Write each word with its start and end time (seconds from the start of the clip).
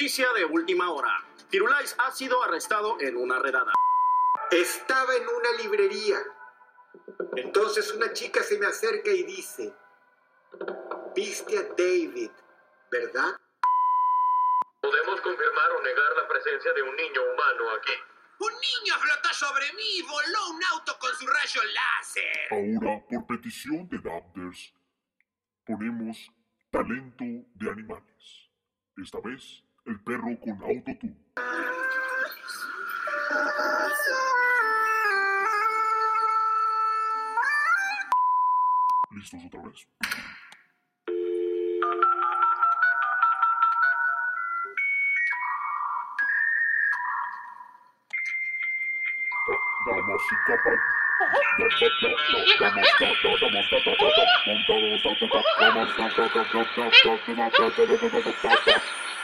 Noticia 0.00 0.32
de 0.32 0.44
última 0.44 0.92
hora. 0.92 1.10
Firulais 1.48 1.96
ha 1.98 2.12
sido 2.12 2.40
arrestado 2.44 3.00
en 3.00 3.16
una 3.16 3.40
redada. 3.40 3.72
Estaba 4.48 5.12
en 5.16 5.26
una 5.26 5.50
librería. 5.60 6.18
Entonces 7.34 7.92
una 7.92 8.12
chica 8.12 8.44
se 8.44 8.60
me 8.60 8.66
acerca 8.66 9.10
y 9.10 9.24
dice, 9.24 9.74
viste 11.16 11.58
a 11.58 11.62
David, 11.76 12.30
¿verdad? 12.92 13.40
Podemos 14.80 15.20
confirmar 15.20 15.72
o 15.72 15.82
negar 15.82 16.12
la 16.14 16.28
presencia 16.28 16.72
de 16.74 16.82
un 16.82 16.94
niño 16.94 17.20
humano 17.32 17.70
aquí. 17.72 17.94
Un 18.38 18.52
niño 18.52 18.94
flotó 19.00 19.34
sobre 19.34 19.72
mí 19.72 19.96
y 19.96 20.02
voló 20.02 20.50
un 20.50 20.62
auto 20.74 20.96
con 21.00 21.12
su 21.16 21.26
rayo 21.26 21.60
láser. 21.74 22.52
Ahora, 22.52 23.02
por 23.10 23.26
petición 23.26 23.88
de 23.88 23.98
Dabders, 23.98 24.72
ponemos 25.66 26.30
talento 26.70 27.24
de 27.56 27.68
animales. 27.68 28.48
Esta 28.96 29.18
vez, 29.20 29.64
el 29.88 29.98
perro 30.00 30.38
con 30.40 30.62
autotune. 30.62 31.16
¿Listos 39.10 39.44
otra 39.46 39.62
vez? 39.62 39.88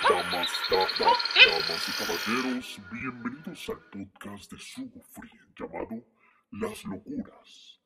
Damas, 0.09 0.51
damas 0.71 1.89
y 1.89 1.93
caballeros, 1.93 2.79
bienvenidos 2.93 3.71
al 3.71 3.81
podcast 3.91 4.53
de 4.53 4.59
Sugo 4.59 5.01
Free 5.01 5.31
llamado 5.59 6.05
Las 6.51 6.85
locuras 6.85 7.81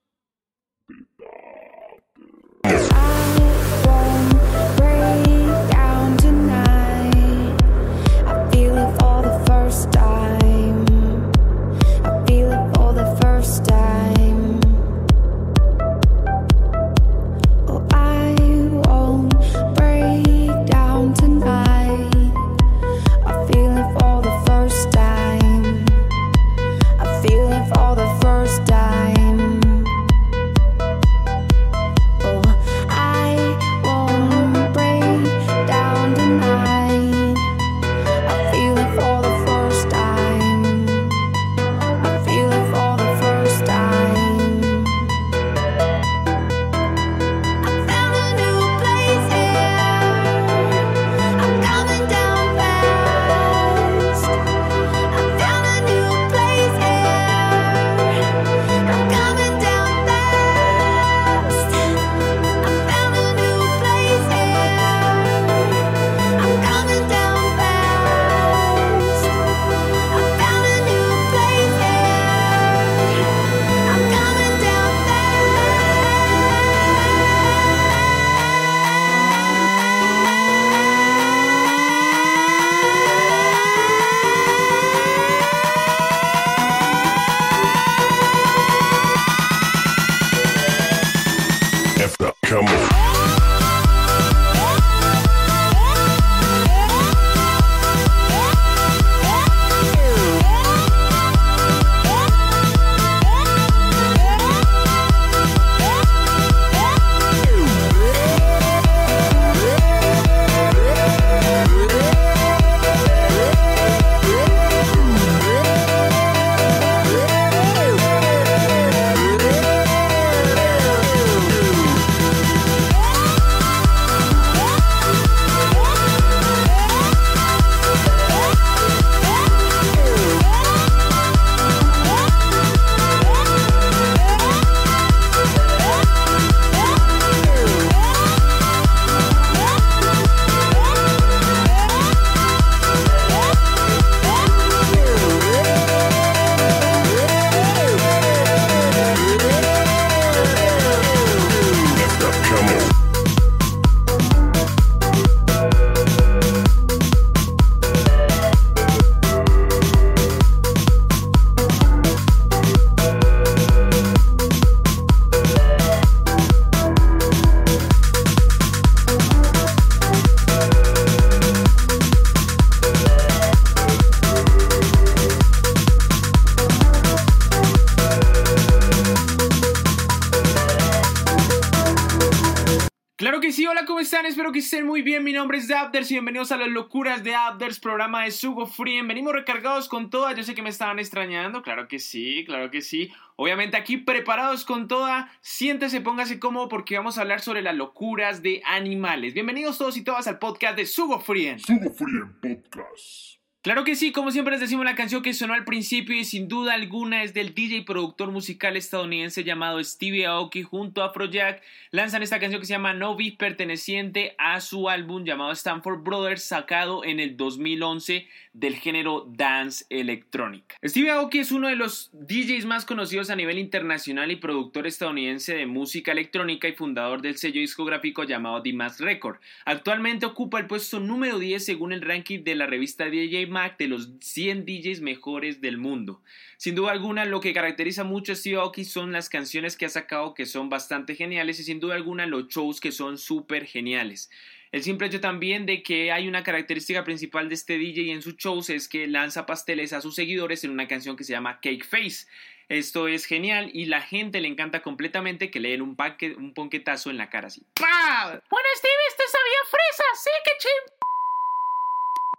Espero 184.27 184.51
que 184.53 184.59
estén 184.59 184.85
muy 184.85 185.03
bien. 185.03 185.23
Mi 185.23 185.33
nombre 185.33 185.59
es 185.59 185.69
Dabders 185.69 186.11
y 186.11 186.15
bienvenidos 186.15 186.51
a 186.51 186.57
las 186.57 186.69
locuras 186.69 187.23
de 187.23 187.37
Abders, 187.37 187.79
programa 187.79 188.25
de 188.25 188.33
Sugo 188.33 188.67
Free. 188.67 189.01
Venimos 189.03 189.33
recargados 189.33 189.89
con 189.89 190.11
toda. 190.11 190.35
Yo 190.35 190.43
sé 190.43 190.57
que 190.57 190.63
me 190.63 190.71
estaban 190.71 190.99
extrañando, 190.99 191.63
claro 191.63 191.87
que 191.87 192.01
sí, 192.01 192.45
claro 192.45 192.69
que 192.71 192.83
sí. 192.83 193.13
Obviamente 193.37 193.77
aquí 193.77 193.97
preparados 193.97 194.65
con 194.65 194.89
toda. 194.89 195.31
Siéntese, 195.41 196.01
póngase 196.01 196.41
cómodo 196.41 196.69
porque 196.69 196.97
vamos 196.97 197.17
a 197.17 197.21
hablar 197.21 197.41
sobre 197.41 197.63
las 197.63 197.77
locuras 197.77 198.43
de 198.43 198.61
animales. 198.67 199.35
Bienvenidos 199.35 199.79
todos 199.79 199.97
y 199.97 200.03
todas 200.03 200.27
al 200.27 200.41
podcast 200.41 200.77
de 200.77 200.87
Sugo 200.87 201.21
Free. 201.21 201.57
Sugo 201.61 201.91
Free 201.91 202.25
Podcast. 202.43 203.28
Claro 203.69 203.85
que 203.85 203.97
sí, 203.97 204.13
como 204.13 204.31
siempre 204.31 204.53
les 204.53 204.63
decimos 204.63 204.87
la 204.87 204.95
canción 204.95 205.21
que 205.21 205.35
sonó 205.35 205.53
al 205.53 205.67
principio 205.67 206.17
y 206.17 206.25
sin 206.25 206.49
duda 206.49 206.73
alguna 206.73 207.23
es 207.23 207.35
del 207.35 207.53
DJ 207.55 207.77
y 207.77 207.81
productor 207.83 208.31
musical 208.31 208.79
estadounidense 208.79 209.45
llamado 209.45 209.85
Stevie 209.85 210.25
Aoki 210.25 210.63
junto 210.63 211.03
a 211.03 211.09
Afrojack. 211.09 211.63
Lanzan 211.91 212.23
esta 212.23 212.41
canción 212.41 212.63
que 212.63 212.67
se 212.67 212.73
llama 212.73 212.95
No 212.95 213.15
Beat 213.15 213.37
perteneciente 213.37 214.35
a 214.39 214.63
su 214.63 214.89
álbum 214.89 215.23
llamado 215.23 215.53
Stanford 215.53 216.03
Brothers 216.03 216.45
sacado 216.45 217.05
en 217.05 217.21
el 217.21 217.37
2011 217.37 218.27
del 218.55 218.77
género 218.77 219.27
dance 219.29 219.85
electrónica. 219.91 220.75
Stevie 220.83 221.11
Aoki 221.11 221.39
es 221.39 221.53
uno 221.53 221.69
de 221.69 221.77
los 221.77 222.11
DJs 222.13 222.65
más 222.65 222.87
conocidos 222.87 223.29
a 223.29 223.37
nivel 223.37 223.59
internacional 223.59 224.33
y 224.33 224.37
productor 224.37 224.87
estadounidense 224.87 225.55
de 225.55 225.67
música 225.67 226.13
electrónica 226.13 226.69
y 226.69 226.73
fundador 226.73 227.21
del 227.21 227.37
sello 227.37 227.61
discográfico 227.61 228.25
llamado 228.25 228.61
Dimas 228.63 228.99
Record. 228.99 229.37
Actualmente 229.65 230.27
ocupa 230.27 230.59
el 230.59 230.67
puesto 230.67 230.99
número 230.99 231.39
10 231.39 231.65
según 231.65 231.93
el 231.93 232.01
ranking 232.01 232.43
de 232.43 232.55
la 232.55 232.67
revista 232.67 233.05
DJ 233.05 233.47
De 233.79 233.89
los 233.89 234.11
100 234.21 234.67
DJs 234.67 235.01
mejores 235.01 235.61
del 235.61 235.79
mundo. 235.79 236.23
Sin 236.57 236.77
duda 236.77 236.93
alguna, 236.93 237.25
lo 237.25 237.41
que 237.41 237.53
caracteriza 237.53 238.05
mucho 238.05 238.33
a 238.33 238.35
Steve 238.37 238.57
Aoki 238.57 238.85
son 238.85 239.11
las 239.11 239.29
canciones 239.29 239.77
que 239.77 239.85
ha 239.87 239.89
sacado 239.89 240.35
que 240.35 240.47
son 240.47 240.69
bastante 240.69 241.17
geniales 241.17 241.59
y 241.59 241.65
sin 241.65 241.81
duda 241.81 241.97
alguna 241.97 242.27
los 242.27 242.49
shows 242.49 242.81
que 242.81 242.93
son 242.93 243.19
súper 243.19 243.67
geniales. 243.67 244.31
El 244.71 244.83
simple 244.83 245.09
hecho 245.09 245.21
también 245.21 245.67
de 245.67 245.83
que 245.83 246.13
hay 246.13 246.29
una 246.29 246.45
característica 246.45 247.03
principal 247.03 247.49
de 247.49 247.57
este 247.57 247.79
DJ 247.79 248.13
en 248.13 248.23
sus 248.23 248.37
shows 248.37 248.71
es 248.71 248.89
que 248.89 249.07
lanza 249.07 249.45
pasteles 249.45 249.93
a 249.93 250.01
sus 250.01 250.15
seguidores 250.15 250.63
en 250.63 250.71
una 250.71 250.87
canción 250.87 251.17
que 251.17 251.25
se 251.25 251.33
llama 251.33 251.61
Cake 251.61 251.85
Face. 251.85 252.27
Esto 252.69 253.09
es 253.09 253.25
genial 253.25 253.71
y 253.73 253.87
la 253.87 254.03
gente 254.03 254.41
le 254.41 254.49
encanta 254.49 254.83
completamente 254.83 255.51
que 255.51 255.59
le 255.59 255.71
den 255.71 255.83
un, 255.83 255.97
un 256.37 256.55
ponquetazo 256.55 257.11
en 257.11 257.17
la 257.17 257.31
cara 257.31 257.49
así. 257.49 257.63
¡Pah! 257.75 258.41
Bueno, 258.51 258.69
Steve, 258.77 258.95
este 259.09 259.25
sabía 259.33 259.71
fresa, 259.71 260.05
sí, 260.23 260.31
que 260.45 260.51
chim. 260.59 260.98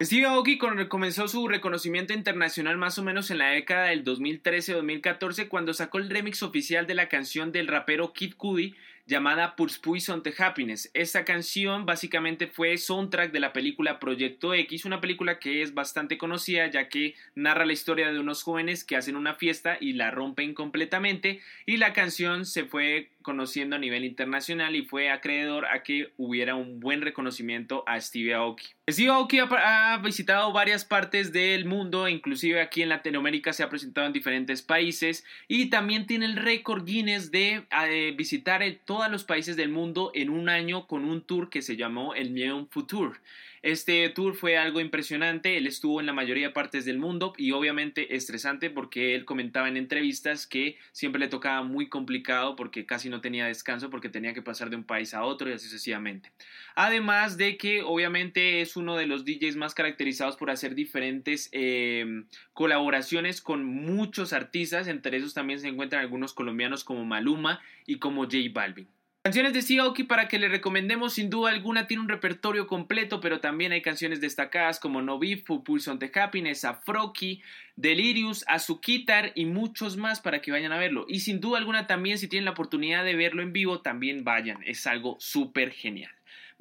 Steve 0.02 0.28
Aoki 0.28 0.58
comenzó 0.58 1.28
su 1.28 1.50
reconocimiento 1.50 2.14
internacional 2.14 2.78
más 2.78 2.98
o 2.98 3.04
menos 3.04 3.32
en 3.32 3.38
la 3.38 3.50
década 3.50 3.88
del 3.88 4.06
2013-2014 4.06 5.50
cuando 5.50 5.74
sacó 5.74 5.98
el 5.98 6.10
remix 6.10 6.42
oficial 6.42 6.88
de 6.88 6.96
la 6.96 7.10
canción 7.10 7.52
del 7.52 7.68
rapero 7.68 8.14
Kid 8.14 8.36
Cudi 8.36 8.76
llamada 9.08 9.58
Pursue 9.58 10.22
the 10.24 10.34
Happiness. 10.38 10.90
Esta 10.94 11.26
canción 11.26 11.86
básicamente 11.86 12.48
fue 12.48 12.78
soundtrack 12.78 13.34
de 13.34 13.42
la 13.42 13.52
película 13.52 14.00
Proyecto 14.00 14.54
X, 14.54 14.86
una 14.86 15.02
película 15.02 15.38
que 15.38 15.64
es 15.64 15.74
bastante 15.74 16.18
conocida 16.18 16.68
ya 16.68 16.88
que 16.88 17.16
narra 17.36 17.66
la 17.66 17.74
historia 17.74 18.10
de 18.10 18.20
unos 18.20 18.44
jóvenes 18.44 18.86
que 18.86 18.96
hacen 18.96 19.18
una 19.18 19.34
fiesta 19.34 19.78
y 19.82 19.94
la 19.94 20.12
rompen 20.12 20.54
completamente 20.54 21.42
y 21.66 21.76
la 21.76 21.92
canción 21.92 22.46
se 22.46 22.64
fue 22.64 23.10
conociendo 23.22 23.76
a 23.76 23.80
nivel 23.80 24.06
internacional 24.06 24.78
y 24.78 24.84
fue 24.84 25.10
acreedor 25.10 25.66
a 25.66 25.84
que 25.84 26.14
hubiera 26.16 26.56
un 26.56 26.80
buen 26.80 27.02
reconocimiento 27.02 27.84
a 27.86 28.00
Steve 28.00 28.34
Aoki. 28.34 28.68
Steve 28.92 29.12
Aoki 29.12 29.40
ha, 29.40 29.98
visitado 30.04 30.52
varias 30.52 30.86
partes 30.86 31.32
del 31.32 31.66
mundo, 31.66 32.08
inclusive 32.08 32.62
aquí 32.62 32.82
en 32.82 32.90
Latinoamérica 32.90 33.54
se 33.54 33.62
ha 33.62 33.70
presentado 33.70 34.08
en 34.08 34.14
diferentes 34.14 34.62
países 34.62 35.26
y 35.48 35.70
también 35.70 36.08
tiene 36.08 36.26
el 36.26 36.36
récord 36.36 36.86
Guinness 36.86 37.30
de 37.30 37.66
eh, 37.88 38.14
visitar 38.18 38.64
todos 38.86 39.12
los 39.12 39.24
países 39.24 39.56
del 39.56 39.70
mundo 39.70 40.12
en 40.16 40.30
un 40.30 40.50
año 40.50 40.88
con 40.88 41.06
un 41.06 41.22
tour 41.22 41.50
que 41.50 41.62
se 41.62 41.76
llamó 41.76 42.16
el 42.16 42.34
Neon 42.34 42.68
Future. 42.70 43.20
Este 43.62 44.08
tour 44.10 44.36
fue 44.36 44.58
algo 44.58 44.80
impresionante, 44.80 45.58
él 45.58 45.68
estuvo 45.68 46.00
en 46.00 46.06
la 46.06 46.14
mayoría 46.14 46.48
de 46.48 46.54
partes 46.54 46.86
del 46.86 46.98
mundo 46.98 47.34
y 47.38 47.52
obviamente 47.52 48.16
estresante 48.16 48.70
porque 48.70 49.16
él 49.16 49.26
comentaba 49.26 49.68
en 49.68 49.76
entrevistas 49.76 50.48
que 50.48 50.78
siempre 50.92 51.20
le 51.20 51.28
tocaba 51.28 51.64
muy 51.64 51.90
complicado 51.90 52.56
porque 52.56 52.86
casi 52.86 53.10
no 53.10 53.22
tenía 53.22 53.48
descanso 53.48 53.90
porque 53.90 54.10
tenía 54.10 54.34
que 54.34 54.42
pasar 54.42 54.70
de 54.70 54.78
un 54.78 54.84
país 54.84 55.14
a 55.14 55.24
otro 55.24 55.50
y 55.50 55.54
así 55.54 55.66
sucesivamente. 55.66 56.32
Además 56.76 57.38
de 57.38 57.58
que 57.58 57.82
obviamente 57.84 58.62
es 58.62 58.78
uno 58.78 58.96
de 58.96 59.08
los 59.08 59.26
DJs 59.26 59.58
más 59.58 59.74
caracterizados 59.74 60.38
por 60.38 60.52
hacer 60.52 60.76
diferentes 60.76 61.50
em, 61.52 62.28
colaboraciones 62.54 63.42
con 63.42 63.66
muchos 63.66 64.34
artistas, 64.34 64.88
entre 64.88 65.18
esos 65.18 65.34
también 65.34 65.60
se 65.60 65.68
encuentran 65.68 66.02
algunos 66.02 66.34
colombianos 66.34 66.84
como 66.84 67.06
Maluma 67.06 67.62
y 67.86 67.98
como 68.00 68.24
J 68.24 68.38
Balvin. 68.54 68.88
Canciones 69.30 69.54
de 69.54 69.80
Aoki 69.80 70.06
para 70.06 70.28
que 70.28 70.40
le 70.40 70.50
recomendemos 70.50 71.14
sin 71.14 71.30
duda 71.30 71.52
alguna 71.52 71.86
tiene 71.86 72.02
un 72.02 72.10
repertorio 72.10 72.66
completo, 72.66 73.22
pero 73.22 73.40
también 73.40 73.72
hay 73.72 73.84
canciones 73.84 74.22
destacadas 74.22 74.80
como 74.80 75.04
No 75.04 75.20
Beef, 75.20 75.44
Pulse 75.44 75.92
on 75.92 76.00
the 76.00 76.12
Happiness, 76.16 76.66
Afroki, 76.66 77.40
Delirious, 77.76 78.44
Azukitar 78.48 79.32
y 79.36 79.46
muchos 79.46 79.98
más 79.98 80.20
para 80.20 80.42
que 80.42 80.50
vayan 80.50 80.72
a 80.72 80.80
verlo. 80.80 81.06
Y 81.08 81.20
sin 81.20 81.42
duda 81.42 81.60
alguna 81.60 81.86
también 81.86 82.18
si 82.18 82.28
tienen 82.28 82.46
la 82.46 82.52
oportunidad 82.54 83.06
de 83.06 83.14
verlo 83.14 83.44
en 83.44 83.54
vivo, 83.54 83.82
también 83.82 84.24
vayan, 84.24 84.64
es 84.66 84.88
algo 84.88 85.16
súper 85.20 85.74
genial. 85.74 86.12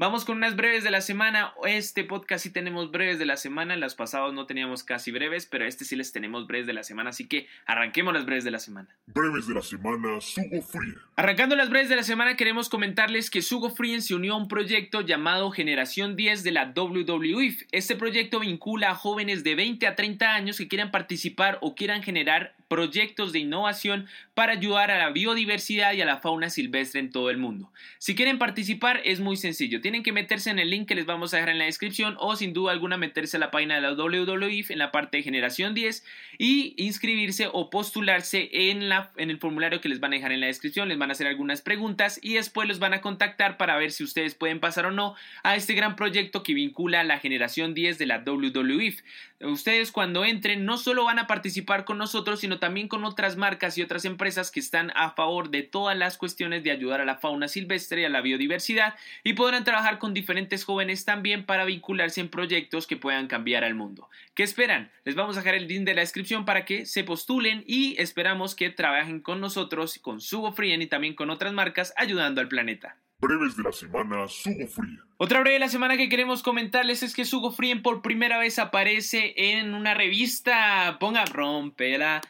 Vamos 0.01 0.25
con 0.25 0.37
unas 0.37 0.55
breves 0.55 0.85
de 0.85 0.93
la 0.93 1.01
semana. 1.01 1.53
Este 1.67 2.05
podcast 2.05 2.45
sí 2.45 2.51
tenemos 2.51 2.93
breves 2.93 3.19
de 3.19 3.27
la 3.27 3.37
semana. 3.37 3.75
Las 3.75 3.97
pasados 3.97 4.33
no 4.33 4.47
teníamos 4.47 4.85
casi 4.85 5.11
breves, 5.11 5.47
pero 5.47 5.67
este 5.67 5.85
sí 5.85 5.97
les 5.97 6.13
tenemos 6.13 6.47
breves 6.47 6.69
de 6.69 6.73
la 6.73 6.85
semana. 6.85 7.11
Así 7.11 7.27
que 7.27 7.49
arranquemos 7.67 8.15
las 8.15 8.25
breves 8.25 8.45
de 8.45 8.53
la 8.53 8.61
semana. 8.61 8.89
Breves 9.07 9.49
de 9.49 9.55
la 9.55 9.63
semana, 9.63 10.21
Sugo 10.21 10.63
Frien. 10.63 10.95
Arrancando 11.17 11.57
las 11.57 11.69
breves 11.69 11.89
de 11.89 11.97
la 11.97 12.05
semana, 12.05 12.37
queremos 12.37 12.69
comentarles 12.69 13.29
que 13.29 13.43
Sugo 13.43 13.71
Frien 13.71 14.01
se 14.01 14.15
unió 14.15 14.35
a 14.35 14.37
un 14.37 14.47
proyecto 14.47 15.01
llamado 15.01 15.51
Generación 15.51 16.15
10 16.15 16.45
de 16.45 16.53
la 16.53 16.67
WWF. 16.67 17.63
Este 17.73 17.97
proyecto 17.97 18.39
vincula 18.39 18.91
a 18.91 18.95
jóvenes 18.95 19.43
de 19.43 19.57
20 19.57 19.85
a 19.89 19.97
30 19.97 20.33
años 20.33 20.59
que 20.59 20.69
quieran 20.69 20.93
participar 20.93 21.59
o 21.61 21.75
quieran 21.75 22.05
generar 22.05 22.55
proyectos 22.69 23.33
de 23.33 23.41
innovación 23.41 24.07
para 24.35 24.53
ayudar 24.53 24.91
a 24.91 24.99
la 24.99 25.11
biodiversidad 25.11 25.95
y 25.95 26.03
a 26.03 26.07
la 26.07 26.19
fauna 26.19 26.51
silvestre 26.51 27.01
en 27.01 27.11
todo 27.11 27.31
el 27.31 27.39
mundo. 27.39 27.73
Si 27.99 28.15
quieren 28.15 28.39
participar 28.39 29.01
es 29.05 29.21
muy 29.21 29.37
sencillo, 29.37 29.81
tienen 29.81 30.03
que 30.03 30.13
meterse 30.13 30.51
en 30.51 30.59
el 30.59 30.71
link 30.71 30.87
que 30.87 30.95
les 30.95 31.07
vamos 31.07 31.33
a 31.33 31.39
dejar 31.39 31.51
en 31.51 31.59
la 31.59 31.65
descripción 31.65 32.17
o 32.21 32.37
sin 32.37 32.53
duda 32.53 32.73
alguna 32.73 32.97
meterse 32.97 33.39
a 33.39 33.41
la 33.41 33.51
página 33.51 33.75
de 33.75 33.81
la 33.81 33.95
WWF 33.95 34.71
en 34.71 34.79
la 34.79 34.93
parte 34.93 35.17
de 35.17 35.23
generación 35.23 35.75
10 35.75 36.05
y 36.39 36.75
inscribirse 36.77 37.49
o 37.51 37.71
postularse 37.71 38.49
en, 38.53 38.89
la, 38.89 39.11
en 39.17 39.31
el 39.31 39.39
formulario 39.39 39.81
que 39.81 39.89
les 39.89 40.01
van 40.01 40.13
a 40.13 40.17
dejar 40.17 40.33
en 40.33 40.41
la 40.41 40.47
descripción, 40.47 40.89
les 40.89 40.99
van 40.99 41.11
a 41.11 41.13
hacer 41.13 41.27
algunas 41.27 41.63
preguntas 41.63 42.21
y 42.23 42.35
después 42.35 42.69
los 42.69 42.79
van 42.79 42.95
a 42.95 43.01
contactar 43.01 43.57
para 43.57 43.77
ver 43.77 43.93
si 43.93 44.05
ustedes 44.05 44.35
pueden 44.35 44.61
pasar 44.61 44.87
o 44.87 44.91
no 44.91 45.15
a 45.43 45.57
este 45.57 45.75
gran 45.75 45.97
proyecto 45.97 46.43
que 46.43 46.55
vincula 46.55 47.01
a 47.01 47.05
la 47.05 47.19
generación 47.19 47.75
10 47.75 47.99
de 47.99 48.07
la 48.07 48.19
WWF. 48.19 49.01
Ustedes 49.41 49.93
cuando 49.93 50.25
entren 50.25 50.65
no 50.65 50.79
solo 50.79 51.05
van 51.05 51.19
a 51.19 51.27
participar 51.27 51.85
con 51.85 51.97
nosotros, 51.97 52.41
sino 52.41 52.58
también 52.59 52.89
con 52.89 53.05
otras 53.05 53.37
marcas 53.37 53.77
y 53.77 53.83
otras 53.83 54.05
empresas 54.05 54.51
que 54.51 54.61
están 54.61 54.93
a 54.95 55.11
favor 55.11 55.51
de 55.51 55.63
todas 55.63 55.97
las 55.97 56.19
cuestiones 56.19 56.63
de 56.63 56.71
ayudar 56.71 57.01
a 57.01 57.05
la 57.05 57.17
fauna 57.17 57.49
silvestre 57.49 58.03
y 58.03 58.05
a 58.05 58.09
la 58.09 58.21
biodiversidad 58.21 58.95
y 59.25 59.35
podrán 59.35 59.65
trabajar 59.65 59.99
con 59.99 60.15
diferentes 60.15 60.65
jóvenes 60.65 61.05
también 61.05 61.45
para 61.45 61.65
vincularse 61.65 62.21
en 62.21 62.29
proyectos 62.29 62.87
que 62.87 62.97
puedan 62.97 63.27
cambiar 63.27 63.65
al 63.65 63.75
mundo. 63.75 64.09
¿Qué 64.35 64.43
esperan? 64.43 64.91
Les 65.05 65.15
vamos 65.15 65.37
a 65.37 65.41
dejar 65.41 65.55
el 65.55 65.69
link 65.69 65.85
de 65.85 65.95
la 65.95 66.03
descripción 66.03 66.45
para 66.45 66.65
que 66.65 66.87
se 66.87 67.05
postulen 67.05 67.65
y 67.67 68.01
esperamos 68.01 68.55
que 68.55 68.71
trabajen 68.71 69.21
con 69.21 69.41
nosotros, 69.41 69.99
con 70.01 70.21
Sugo 70.21 70.53
Frien 70.53 70.83
y 70.83 70.87
también 70.87 71.15
con 71.15 71.31
otras 71.31 71.53
marcas 71.53 71.93
ayudando 71.97 72.41
al 72.41 72.49
planeta. 72.49 72.97
Breves 73.21 73.57
de 73.57 73.63
la 73.65 73.73
semana, 73.73 74.29
Sugo 74.29 74.67
Frien. 74.67 75.08
Otra 75.21 75.41
breve 75.41 75.55
de 75.55 75.59
la 75.59 75.69
semana 75.69 75.97
que 75.97 76.09
queremos 76.09 76.45
comentarles 76.45 77.03
es 77.03 77.13
que 77.13 77.25
Sugo 77.25 77.51
Frien 77.51 77.83
por 77.83 78.03
primera 78.03 78.39
vez 78.39 78.61
aparece 78.61 79.35
en 79.37 79.75
una 79.75 79.93
revista. 79.93 80.97
Ponga 81.01 81.25
rompela. 81.25 82.21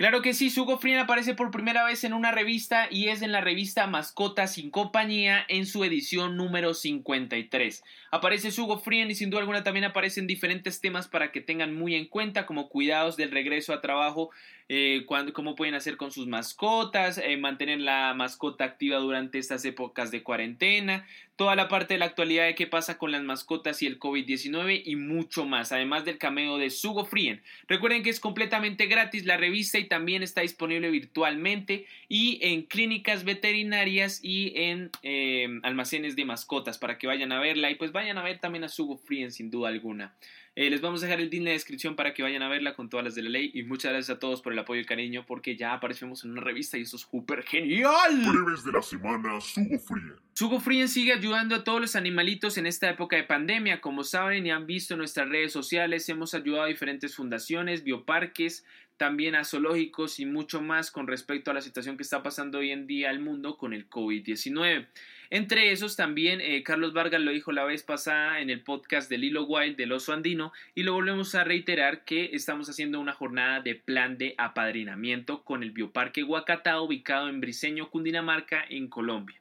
Claro 0.00 0.22
que 0.22 0.32
sí, 0.32 0.48
Sugo 0.48 0.78
Frien 0.78 0.98
aparece 0.98 1.34
por 1.34 1.50
primera 1.50 1.84
vez 1.84 2.04
en 2.04 2.14
una 2.14 2.30
revista 2.30 2.88
y 2.90 3.08
es 3.08 3.20
en 3.20 3.32
la 3.32 3.42
revista 3.42 3.86
Mascotas 3.86 4.54
sin 4.54 4.70
Compañía 4.70 5.44
en 5.48 5.66
su 5.66 5.84
edición 5.84 6.38
número 6.38 6.72
53. 6.72 7.84
Aparece 8.10 8.50
Sugo 8.50 8.78
Frien 8.78 9.10
y 9.10 9.14
sin 9.14 9.28
duda 9.28 9.40
alguna 9.40 9.62
también 9.62 9.84
aparecen 9.84 10.26
diferentes 10.26 10.80
temas 10.80 11.06
para 11.06 11.32
que 11.32 11.42
tengan 11.42 11.74
muy 11.74 11.94
en 11.94 12.06
cuenta 12.06 12.46
como 12.46 12.70
cuidados 12.70 13.18
del 13.18 13.30
regreso 13.30 13.74
a 13.74 13.82
trabajo, 13.82 14.30
eh, 14.70 15.04
cómo 15.34 15.54
pueden 15.54 15.74
hacer 15.74 15.98
con 15.98 16.12
sus 16.12 16.26
mascotas, 16.26 17.18
eh, 17.18 17.36
mantener 17.36 17.80
la 17.80 18.14
mascota 18.14 18.64
activa 18.64 18.96
durante 18.98 19.38
estas 19.38 19.64
épocas 19.66 20.10
de 20.10 20.22
cuarentena, 20.22 21.06
toda 21.40 21.56
la 21.56 21.68
parte 21.68 21.94
de 21.94 21.98
la 21.98 22.04
actualidad 22.04 22.44
de 22.44 22.54
qué 22.54 22.66
pasa 22.66 22.98
con 22.98 23.12
las 23.12 23.22
mascotas 23.22 23.80
y 23.80 23.86
el 23.86 23.98
COVID-19 23.98 24.82
y 24.84 24.96
mucho 24.96 25.46
más, 25.46 25.72
además 25.72 26.04
del 26.04 26.18
cameo 26.18 26.58
de 26.58 26.68
Sugo 26.68 27.06
Frien. 27.06 27.40
Recuerden 27.66 28.02
que 28.02 28.10
es 28.10 28.20
completamente 28.20 28.84
gratis 28.84 29.24
la 29.24 29.38
revista 29.38 29.78
y 29.78 29.84
también 29.84 30.22
está 30.22 30.42
disponible 30.42 30.90
virtualmente 30.90 31.86
y 32.10 32.38
en 32.42 32.64
clínicas 32.64 33.24
veterinarias 33.24 34.20
y 34.22 34.52
en 34.54 34.90
eh, 35.02 35.48
almacenes 35.62 36.14
de 36.14 36.26
mascotas 36.26 36.76
para 36.76 36.98
que 36.98 37.06
vayan 37.06 37.32
a 37.32 37.40
verla 37.40 37.70
y 37.70 37.76
pues 37.76 37.90
vayan 37.90 38.18
a 38.18 38.22
ver 38.22 38.38
también 38.38 38.64
a 38.64 38.68
Sugo 38.68 38.98
Frien 38.98 39.32
sin 39.32 39.50
duda 39.50 39.70
alguna. 39.70 40.14
Eh, 40.56 40.68
les 40.68 40.80
vamos 40.80 41.02
a 41.02 41.06
dejar 41.06 41.20
el 41.20 41.30
link 41.30 41.40
en 41.40 41.44
la 41.44 41.50
descripción 41.52 41.94
para 41.94 42.12
que 42.12 42.24
vayan 42.24 42.42
a 42.42 42.48
verla 42.48 42.74
con 42.74 42.88
todas 42.88 43.04
las 43.04 43.14
de 43.14 43.22
la 43.22 43.30
ley. 43.30 43.52
Y 43.54 43.62
muchas 43.62 43.92
gracias 43.92 44.16
a 44.16 44.18
todos 44.18 44.42
por 44.42 44.52
el 44.52 44.58
apoyo 44.58 44.80
y 44.80 44.84
cariño, 44.84 45.24
porque 45.26 45.56
ya 45.56 45.72
aparecemos 45.72 46.24
en 46.24 46.32
una 46.32 46.40
revista 46.40 46.76
y 46.76 46.82
eso 46.82 46.96
es 46.96 47.02
súper 47.02 47.44
genial. 47.44 48.20
Breves 48.26 48.64
de 48.64 48.72
la 48.72 48.82
semana, 48.82 49.40
Sugo 49.40 49.78
Frien. 49.78 50.14
Sugo 50.34 50.60
Frien 50.60 50.88
sigue 50.88 51.12
ayudando 51.12 51.54
a 51.54 51.64
todos 51.64 51.80
los 51.80 51.94
animalitos 51.94 52.58
en 52.58 52.66
esta 52.66 52.90
época 52.90 53.16
de 53.16 53.24
pandemia. 53.24 53.80
Como 53.80 54.02
saben 54.02 54.44
y 54.44 54.50
han 54.50 54.66
visto 54.66 54.94
en 54.94 54.98
nuestras 54.98 55.28
redes 55.28 55.52
sociales, 55.52 56.08
hemos 56.08 56.34
ayudado 56.34 56.64
a 56.64 56.68
diferentes 56.68 57.14
fundaciones, 57.14 57.84
bioparques, 57.84 58.64
también 58.96 59.36
a 59.36 59.44
zoológicos 59.44 60.20
y 60.20 60.26
mucho 60.26 60.60
más 60.60 60.90
con 60.90 61.06
respecto 61.06 61.50
a 61.50 61.54
la 61.54 61.62
situación 61.62 61.96
que 61.96 62.02
está 62.02 62.22
pasando 62.22 62.58
hoy 62.58 62.70
en 62.70 62.86
día 62.86 63.08
al 63.08 63.18
mundo 63.18 63.56
con 63.56 63.72
el 63.72 63.88
COVID-19. 63.88 64.88
Entre 65.32 65.70
esos 65.70 65.94
también 65.94 66.40
eh, 66.40 66.64
Carlos 66.64 66.92
Vargas 66.92 67.20
lo 67.20 67.30
dijo 67.30 67.52
la 67.52 67.62
vez 67.62 67.84
pasada 67.84 68.40
en 68.40 68.50
el 68.50 68.62
podcast 68.62 69.08
de 69.08 69.16
Lilo 69.16 69.44
Wild 69.44 69.76
del 69.76 69.92
oso 69.92 70.12
andino 70.12 70.52
y 70.74 70.82
lo 70.82 70.92
volvemos 70.92 71.36
a 71.36 71.44
reiterar 71.44 72.04
que 72.04 72.30
estamos 72.32 72.68
haciendo 72.68 72.98
una 72.98 73.12
jornada 73.12 73.60
de 73.60 73.76
plan 73.76 74.18
de 74.18 74.34
apadrinamiento 74.38 75.44
con 75.44 75.62
el 75.62 75.70
Bioparque 75.70 76.24
Huacatá 76.24 76.80
ubicado 76.80 77.28
en 77.28 77.40
Briseño, 77.40 77.90
Cundinamarca, 77.90 78.64
en 78.68 78.88
Colombia. 78.88 79.40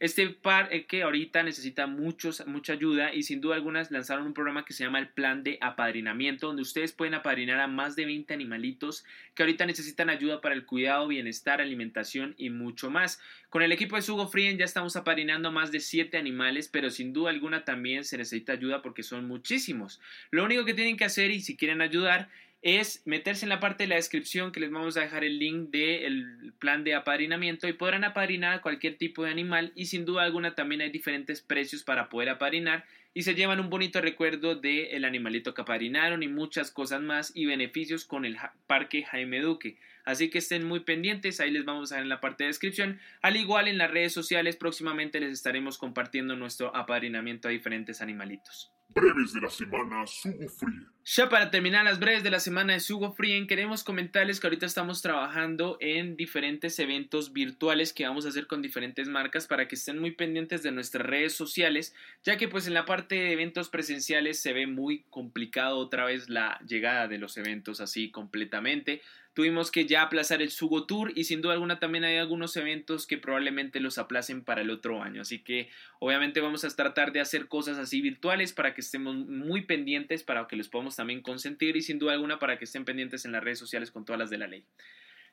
Este 0.00 0.26
par 0.30 0.70
que 0.86 1.02
ahorita 1.02 1.42
necesita 1.42 1.86
muchos, 1.86 2.46
mucha 2.46 2.72
ayuda 2.72 3.12
y 3.12 3.22
sin 3.22 3.42
duda 3.42 3.56
algunas 3.56 3.90
lanzaron 3.90 4.26
un 4.26 4.32
programa 4.32 4.64
que 4.64 4.72
se 4.72 4.82
llama 4.82 4.98
el 4.98 5.08
Plan 5.08 5.42
de 5.42 5.58
Apadrinamiento, 5.60 6.46
donde 6.46 6.62
ustedes 6.62 6.92
pueden 6.92 7.12
apadrinar 7.12 7.60
a 7.60 7.66
más 7.66 7.96
de 7.96 8.06
20 8.06 8.32
animalitos 8.32 9.04
que 9.34 9.42
ahorita 9.42 9.66
necesitan 9.66 10.08
ayuda 10.08 10.40
para 10.40 10.54
el 10.54 10.64
cuidado, 10.64 11.06
bienestar, 11.06 11.60
alimentación 11.60 12.34
y 12.38 12.48
mucho 12.48 12.90
más. 12.90 13.20
Con 13.50 13.62
el 13.62 13.72
equipo 13.72 13.96
de 13.96 14.02
Sugo 14.02 14.26
Frien 14.26 14.56
ya 14.56 14.64
estamos 14.64 14.96
apadrinando 14.96 15.48
a 15.48 15.52
más 15.52 15.70
de 15.70 15.80
7 15.80 16.16
animales, 16.16 16.68
pero 16.68 16.88
sin 16.88 17.12
duda 17.12 17.28
alguna 17.28 17.66
también 17.66 18.04
se 18.04 18.16
necesita 18.16 18.54
ayuda 18.54 18.80
porque 18.80 19.02
son 19.02 19.28
muchísimos. 19.28 20.00
Lo 20.30 20.44
único 20.44 20.64
que 20.64 20.72
tienen 20.72 20.96
que 20.96 21.04
hacer 21.04 21.30
y 21.30 21.42
si 21.42 21.58
quieren 21.58 21.82
ayudar 21.82 22.30
es 22.62 23.02
meterse 23.06 23.46
en 23.46 23.48
la 23.48 23.60
parte 23.60 23.84
de 23.84 23.88
la 23.88 23.96
descripción 23.96 24.52
que 24.52 24.60
les 24.60 24.70
vamos 24.70 24.96
a 24.96 25.00
dejar 25.00 25.24
el 25.24 25.38
link 25.38 25.70
del 25.70 26.52
plan 26.58 26.84
de 26.84 26.94
apadrinamiento 26.94 27.66
y 27.66 27.72
podrán 27.72 28.04
apadrinar 28.04 28.54
a 28.54 28.60
cualquier 28.60 28.96
tipo 28.96 29.24
de 29.24 29.30
animal 29.30 29.72
y 29.74 29.86
sin 29.86 30.04
duda 30.04 30.24
alguna 30.24 30.54
también 30.54 30.82
hay 30.82 30.90
diferentes 30.90 31.40
precios 31.40 31.84
para 31.84 32.10
poder 32.10 32.28
apadrinar 32.28 32.84
y 33.12 33.22
se 33.22 33.34
llevan 33.34 33.60
un 33.60 33.70
bonito 33.70 34.00
recuerdo 34.00 34.54
del 34.54 35.04
animalito 35.04 35.54
que 35.54 35.62
apadrinaron 35.62 36.22
y 36.22 36.28
muchas 36.28 36.70
cosas 36.70 37.00
más 37.00 37.32
y 37.34 37.46
beneficios 37.46 38.04
con 38.04 38.24
el 38.24 38.36
parque 38.66 39.04
Jaime 39.04 39.40
Duque. 39.40 39.78
Así 40.04 40.30
que 40.30 40.38
estén 40.38 40.64
muy 40.64 40.80
pendientes, 40.80 41.40
ahí 41.40 41.50
les 41.50 41.64
vamos 41.64 41.90
a 41.90 41.96
dejar 41.96 42.04
en 42.04 42.08
la 42.08 42.20
parte 42.20 42.44
de 42.44 42.48
descripción. 42.48 43.00
Al 43.22 43.36
igual 43.36 43.68
en 43.68 43.78
las 43.78 43.90
redes 43.90 44.12
sociales 44.12 44.56
próximamente 44.56 45.20
les 45.20 45.32
estaremos 45.32 45.78
compartiendo 45.78 46.36
nuestro 46.36 46.74
apadrinamiento 46.74 47.48
a 47.48 47.50
diferentes 47.50 48.00
animalitos. 48.00 48.72
Breves 48.92 49.32
de 49.32 49.40
la 49.40 49.50
semana 49.50 50.04
Sugo 50.04 50.48
Free. 50.48 50.86
Ya 51.04 51.28
para 51.28 51.50
terminar 51.50 51.84
las 51.84 52.00
breves 52.00 52.24
de 52.24 52.30
la 52.30 52.40
semana 52.40 52.72
de 52.72 52.80
Sugo 52.80 53.12
Frien, 53.12 53.46
queremos 53.46 53.84
comentarles 53.84 54.40
que 54.40 54.48
ahorita 54.48 54.66
estamos 54.66 55.00
trabajando 55.00 55.76
en 55.80 56.16
diferentes 56.16 56.78
eventos 56.80 57.32
virtuales 57.32 57.92
que 57.92 58.04
vamos 58.06 58.26
a 58.26 58.30
hacer 58.30 58.48
con 58.48 58.62
diferentes 58.62 59.08
marcas 59.08 59.46
para 59.46 59.68
que 59.68 59.76
estén 59.76 59.98
muy 59.98 60.10
pendientes 60.10 60.64
de 60.64 60.72
nuestras 60.72 61.06
redes 61.06 61.34
sociales, 61.34 61.94
ya 62.24 62.36
que 62.36 62.48
pues 62.48 62.66
en 62.66 62.74
la 62.74 62.84
parte 62.84 63.14
de 63.14 63.32
eventos 63.32 63.68
presenciales 63.68 64.40
se 64.40 64.52
ve 64.52 64.66
muy 64.66 65.04
complicado 65.08 65.78
otra 65.78 66.04
vez 66.04 66.28
la 66.28 66.60
llegada 66.66 67.06
de 67.06 67.18
los 67.18 67.36
eventos 67.36 67.80
así 67.80 68.10
completamente. 68.10 69.02
Tuvimos 69.32 69.70
que 69.70 69.86
ya 69.86 70.02
aplazar 70.02 70.42
el 70.42 70.50
Sugo 70.50 70.86
Tour 70.86 71.12
y 71.14 71.24
sin 71.24 71.40
duda 71.40 71.52
alguna 71.54 71.78
también 71.78 72.04
hay 72.04 72.16
algunos 72.16 72.56
eventos 72.56 73.06
que 73.06 73.16
probablemente 73.16 73.78
los 73.78 73.96
aplacen 73.96 74.42
para 74.42 74.62
el 74.62 74.70
otro 74.70 75.02
año. 75.02 75.22
Así 75.22 75.38
que 75.38 75.70
obviamente 76.00 76.40
vamos 76.40 76.64
a 76.64 76.68
tratar 76.70 77.12
de 77.12 77.20
hacer 77.20 77.46
cosas 77.46 77.78
así 77.78 78.00
virtuales 78.00 78.52
para 78.52 78.74
que 78.74 78.80
estemos 78.80 79.14
muy 79.14 79.62
pendientes, 79.62 80.24
para 80.24 80.48
que 80.48 80.56
los 80.56 80.68
podamos 80.68 80.96
también 80.96 81.22
consentir 81.22 81.76
y 81.76 81.82
sin 81.82 81.98
duda 81.98 82.12
alguna 82.12 82.38
para 82.40 82.58
que 82.58 82.64
estén 82.64 82.84
pendientes 82.84 83.24
en 83.24 83.32
las 83.32 83.44
redes 83.44 83.58
sociales 83.58 83.92
con 83.92 84.04
todas 84.04 84.18
las 84.18 84.30
de 84.30 84.38
la 84.38 84.48
ley. 84.48 84.64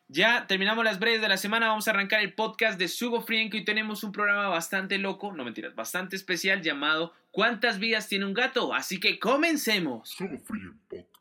Ya 0.10 0.48
terminamos 0.48 0.86
las 0.86 1.00
breves 1.00 1.20
de 1.20 1.28
la 1.28 1.36
semana, 1.36 1.68
vamos 1.68 1.88
a 1.88 1.92
arrancar 1.92 2.22
el 2.22 2.34
podcast 2.34 2.80
de 2.80 2.88
Sugo 2.88 3.22
Frien 3.22 3.50
que 3.50 3.58
hoy 3.58 3.66
tenemos 3.66 4.06
un 4.06 4.14
programa 4.14 4.48
bastante 4.48 4.98
loco, 5.00 5.34
no 5.34 5.44
mentiras, 5.44 5.76
bastante 5.76 6.16
especial 6.16 6.62
llamado 6.62 7.14
¿Cuántas 7.38 7.78
vidas 7.78 8.08
tiene 8.08 8.26
un 8.26 8.34
gato? 8.34 8.74
Así 8.74 9.00
que 9.00 9.20
comencemos. 9.20 10.10
Sugo 10.10 10.38
Podcast. 10.40 11.17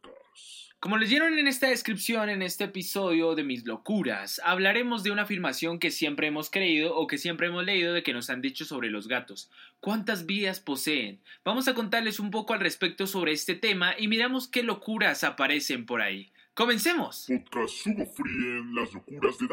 Como 0.78 0.98
leyeron 0.98 1.38
en 1.38 1.48
esta 1.48 1.70
descripción, 1.70 2.28
en 2.28 2.42
este 2.42 2.64
episodio 2.64 3.34
de 3.34 3.44
Mis 3.44 3.64
Locuras, 3.64 4.42
hablaremos 4.44 5.02
de 5.02 5.10
una 5.10 5.22
afirmación 5.22 5.78
que 5.78 5.90
siempre 5.90 6.26
hemos 6.26 6.50
creído 6.50 6.94
o 6.94 7.06
que 7.06 7.16
siempre 7.16 7.46
hemos 7.46 7.64
leído 7.64 7.94
de 7.94 8.02
que 8.02 8.12
nos 8.12 8.28
han 8.28 8.42
dicho 8.42 8.66
sobre 8.66 8.90
los 8.90 9.08
gatos. 9.08 9.50
¿Cuántas 9.80 10.26
vidas 10.26 10.60
poseen? 10.60 11.22
Vamos 11.46 11.66
a 11.66 11.74
contarles 11.74 12.20
un 12.20 12.30
poco 12.30 12.52
al 12.52 12.60
respecto 12.60 13.06
sobre 13.06 13.32
este 13.32 13.54
tema 13.54 13.94
y 13.98 14.06
miramos 14.06 14.48
qué 14.48 14.62
locuras 14.62 15.24
aparecen 15.24 15.86
por 15.86 16.02
ahí. 16.02 16.30
¡Comencemos! 16.56 17.26
Podcast 17.28 17.86
en 17.86 18.74
las 18.74 18.90
locuras 18.94 19.36
de 19.38 19.46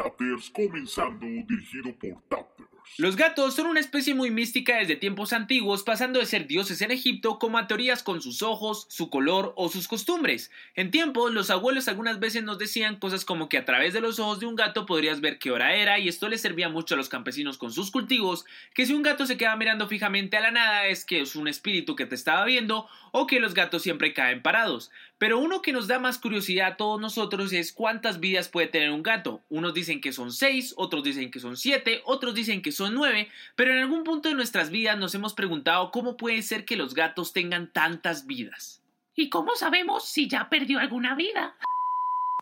comenzando 0.54 1.26
dirigido 1.26 1.94
por 2.00 2.24
Dapters. 2.30 2.70
Los 2.98 3.16
gatos 3.16 3.56
son 3.56 3.68
una 3.68 3.80
especie 3.80 4.14
muy 4.14 4.30
mística 4.30 4.78
desde 4.78 4.96
tiempos 4.96 5.34
antiguos, 5.34 5.84
pasando 5.84 6.20
de 6.20 6.26
ser 6.26 6.48
dioses 6.48 6.82
en 6.82 6.92
Egipto 6.92 7.40
como 7.40 7.58
a 7.58 7.66
teorías 7.66 8.04
con 8.04 8.22
sus 8.22 8.44
ojos, 8.44 8.86
su 8.90 9.10
color 9.10 9.54
o 9.56 9.70
sus 9.70 9.88
costumbres. 9.88 10.52
En 10.76 10.92
tiempos, 10.92 11.34
los 11.34 11.50
abuelos 11.50 11.88
algunas 11.88 12.20
veces 12.20 12.44
nos 12.44 12.60
decían 12.60 12.98
cosas 12.98 13.26
como 13.26 13.50
que 13.50 13.58
a 13.58 13.66
través 13.66 13.94
de 13.94 14.02
los 14.02 14.20
ojos 14.20 14.40
de 14.40 14.46
un 14.46 14.56
gato 14.56 14.86
podrías 14.86 15.22
ver 15.22 15.40
qué 15.40 15.50
hora 15.50 15.76
era 15.76 15.98
y 15.98 16.08
esto 16.08 16.30
les 16.30 16.42
servía 16.42 16.70
mucho 16.70 16.94
a 16.94 16.98
los 16.98 17.10
campesinos 17.10 17.58
con 17.58 17.72
sus 17.72 17.90
cultivos, 17.90 18.46
que 18.74 18.86
si 18.86 18.94
un 18.94 19.02
gato 19.02 19.26
se 19.26 19.38
queda 19.38 19.56
mirando 19.56 19.88
fijamente 19.88 20.38
a 20.38 20.42
la 20.42 20.52
nada 20.52 20.86
es 20.86 21.04
que 21.04 21.22
es 21.22 21.36
un 21.36 21.48
espíritu 21.48 21.96
que 21.96 22.06
te 22.06 22.16
estaba 22.16 22.46
viendo 22.46 22.88
o 23.12 23.28
que 23.28 23.40
los 23.40 23.54
gatos 23.54 23.82
siempre 23.82 24.14
caen 24.14 24.42
parados. 24.42 24.92
Pero 25.24 25.40
uno 25.40 25.62
que 25.62 25.72
nos 25.72 25.88
da 25.88 26.00
más 26.00 26.18
curiosidad 26.18 26.68
a 26.68 26.76
todos 26.76 27.00
nosotros 27.00 27.54
es 27.54 27.72
cuántas 27.72 28.20
vidas 28.20 28.50
puede 28.50 28.68
tener 28.68 28.92
un 28.92 29.04
gato. 29.04 29.42
Unos 29.50 29.74
dicen 29.74 30.02
que 30.02 30.12
son 30.12 30.34
6, 30.34 30.74
otros 30.76 31.02
dicen 31.02 31.32
que 31.32 31.40
son 31.40 31.56
7, 31.56 32.02
otros 32.04 32.36
dicen 32.36 32.62
que 32.62 32.74
son 32.74 32.94
9, 32.94 33.30
pero 33.56 33.72
en 33.72 33.78
algún 33.78 34.04
punto 34.04 34.28
de 34.28 34.36
nuestras 34.36 34.70
vidas 34.70 34.98
nos 34.98 35.16
hemos 35.16 35.34
preguntado 35.34 35.92
cómo 35.92 36.18
puede 36.18 36.42
ser 36.42 36.66
que 36.66 36.76
los 36.76 36.94
gatos 36.94 37.32
tengan 37.32 37.72
tantas 37.72 38.28
vidas. 38.28 38.84
¿Y 39.16 39.30
cómo 39.30 39.56
sabemos 39.56 40.06
si 40.10 40.28
ya 40.28 40.50
perdió 40.50 40.80
alguna 40.80 41.16
vida? 41.16 41.56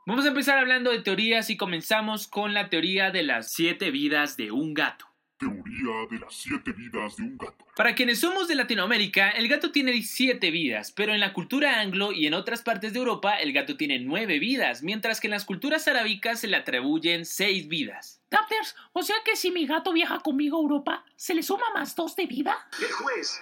Vamos 0.07 0.25
a 0.25 0.29
empezar 0.29 0.57
hablando 0.57 0.89
de 0.89 1.03
teorías 1.03 1.51
y 1.51 1.57
comenzamos 1.57 2.27
con 2.27 2.55
la 2.55 2.69
teoría 2.69 3.11
de 3.11 3.21
las 3.21 3.51
7 3.51 3.91
vidas 3.91 4.37
de 4.37 4.51
un 4.51 4.73
gato. 4.73 5.10
Teoría 5.41 6.07
de 6.07 6.19
las 6.19 6.35
siete 6.35 6.71
vidas 6.71 7.15
de 7.17 7.23
un 7.23 7.35
gato. 7.35 7.65
Para 7.75 7.95
quienes 7.95 8.19
somos 8.19 8.47
de 8.47 8.53
Latinoamérica, 8.53 9.31
el 9.31 9.47
gato 9.47 9.71
tiene 9.71 9.99
7 10.03 10.51
vidas, 10.51 10.91
pero 10.91 11.15
en 11.15 11.19
la 11.19 11.33
cultura 11.33 11.81
anglo 11.81 12.11
y 12.11 12.27
en 12.27 12.35
otras 12.35 12.61
partes 12.61 12.93
de 12.93 12.99
Europa 12.99 13.37
el 13.37 13.51
gato 13.51 13.75
tiene 13.75 13.97
9 13.97 14.37
vidas, 14.37 14.83
mientras 14.83 15.19
que 15.19 15.25
en 15.25 15.31
las 15.31 15.45
culturas 15.45 15.87
arábicas 15.87 16.41
se 16.41 16.47
le 16.47 16.57
atribuyen 16.57 17.25
6 17.25 17.69
vidas. 17.69 18.21
Dapters, 18.29 18.75
o 18.93 19.01
sea 19.01 19.15
que 19.25 19.35
si 19.35 19.49
mi 19.49 19.65
gato 19.65 19.93
viaja 19.93 20.19
conmigo 20.19 20.59
a 20.59 20.61
Europa, 20.61 21.05
¿se 21.15 21.33
le 21.33 21.41
suma 21.41 21.65
más 21.73 21.95
dos 21.95 22.15
de 22.15 22.27
vida? 22.27 22.55
El 22.79 22.91
juez, 22.91 23.41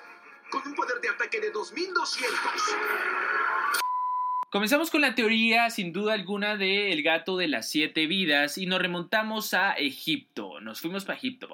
con 0.52 0.66
un 0.66 0.76
poder 0.76 1.02
de 1.02 1.10
ataque 1.10 1.42
de 1.42 1.52
2200. 1.52 2.40
Comenzamos 4.52 4.90
con 4.90 5.02
la 5.02 5.14
teoría, 5.14 5.70
sin 5.70 5.94
duda 5.94 6.14
alguna, 6.14 6.58
del 6.58 7.04
gato 7.04 7.38
de 7.38 7.48
las 7.48 7.70
7 7.70 8.08
vidas 8.08 8.58
y 8.58 8.66
nos 8.66 8.80
remontamos 8.80 9.54
a 9.54 9.74
Egipto. 9.74 10.60
Nos 10.60 10.82
fuimos 10.82 11.06
para 11.06 11.20
Egipto. 11.20 11.50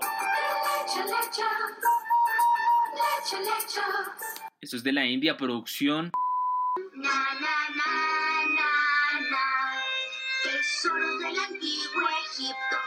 Esto 4.61 4.77
es 4.77 4.83
de 4.83 4.93
la 4.93 5.05
India, 5.05 5.35
producción. 5.35 6.09
Na, 6.93 7.09
na, 7.33 7.69
na, 7.75 8.05
del 11.19 11.39
antiguo 11.39 12.07
Egipto. 12.31 12.77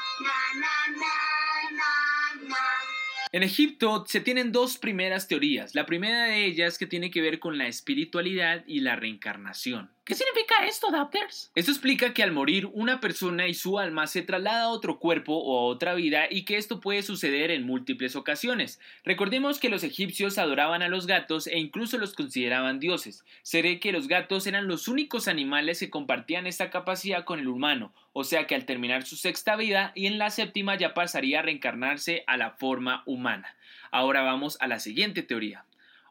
En 3.30 3.42
Egipto 3.42 4.04
se 4.08 4.20
tienen 4.20 4.52
dos 4.52 4.78
primeras 4.78 5.28
teorías. 5.28 5.74
La 5.74 5.84
primera 5.84 6.24
de 6.24 6.46
ellas 6.46 6.78
que 6.78 6.86
tiene 6.86 7.10
que 7.10 7.20
ver 7.20 7.38
con 7.38 7.58
la 7.58 7.68
espiritualidad 7.68 8.64
y 8.66 8.80
la 8.80 8.96
reencarnación. 8.96 9.90
¿Qué 10.08 10.14
significa 10.14 10.64
esto, 10.66 10.90
Dapters? 10.90 11.52
Esto 11.54 11.70
explica 11.70 12.14
que 12.14 12.22
al 12.22 12.32
morir 12.32 12.64
una 12.72 12.98
persona 12.98 13.46
y 13.46 13.52
su 13.52 13.78
alma 13.78 14.06
se 14.06 14.22
traslada 14.22 14.62
a 14.62 14.68
otro 14.70 14.98
cuerpo 14.98 15.34
o 15.36 15.58
a 15.58 15.64
otra 15.64 15.92
vida 15.92 16.28
y 16.30 16.46
que 16.46 16.56
esto 16.56 16.80
puede 16.80 17.02
suceder 17.02 17.50
en 17.50 17.66
múltiples 17.66 18.16
ocasiones. 18.16 18.80
Recordemos 19.04 19.58
que 19.58 19.68
los 19.68 19.84
egipcios 19.84 20.38
adoraban 20.38 20.80
a 20.80 20.88
los 20.88 21.06
gatos 21.06 21.46
e 21.46 21.58
incluso 21.58 21.98
los 21.98 22.14
consideraban 22.14 22.80
dioses. 22.80 23.22
Seré 23.42 23.80
que 23.80 23.92
los 23.92 24.08
gatos 24.08 24.46
eran 24.46 24.66
los 24.66 24.88
únicos 24.88 25.28
animales 25.28 25.78
que 25.78 25.90
compartían 25.90 26.46
esta 26.46 26.70
capacidad 26.70 27.26
con 27.26 27.38
el 27.38 27.48
humano, 27.48 27.92
o 28.14 28.24
sea 28.24 28.46
que 28.46 28.54
al 28.54 28.64
terminar 28.64 29.04
su 29.04 29.16
sexta 29.16 29.56
vida 29.56 29.92
y 29.94 30.06
en 30.06 30.16
la 30.16 30.30
séptima 30.30 30.74
ya 30.78 30.94
pasaría 30.94 31.40
a 31.40 31.42
reencarnarse 31.42 32.24
a 32.26 32.38
la 32.38 32.52
forma 32.52 33.02
humana. 33.04 33.58
Ahora 33.90 34.22
vamos 34.22 34.56
a 34.60 34.68
la 34.68 34.80
siguiente 34.80 35.22
teoría. 35.22 35.66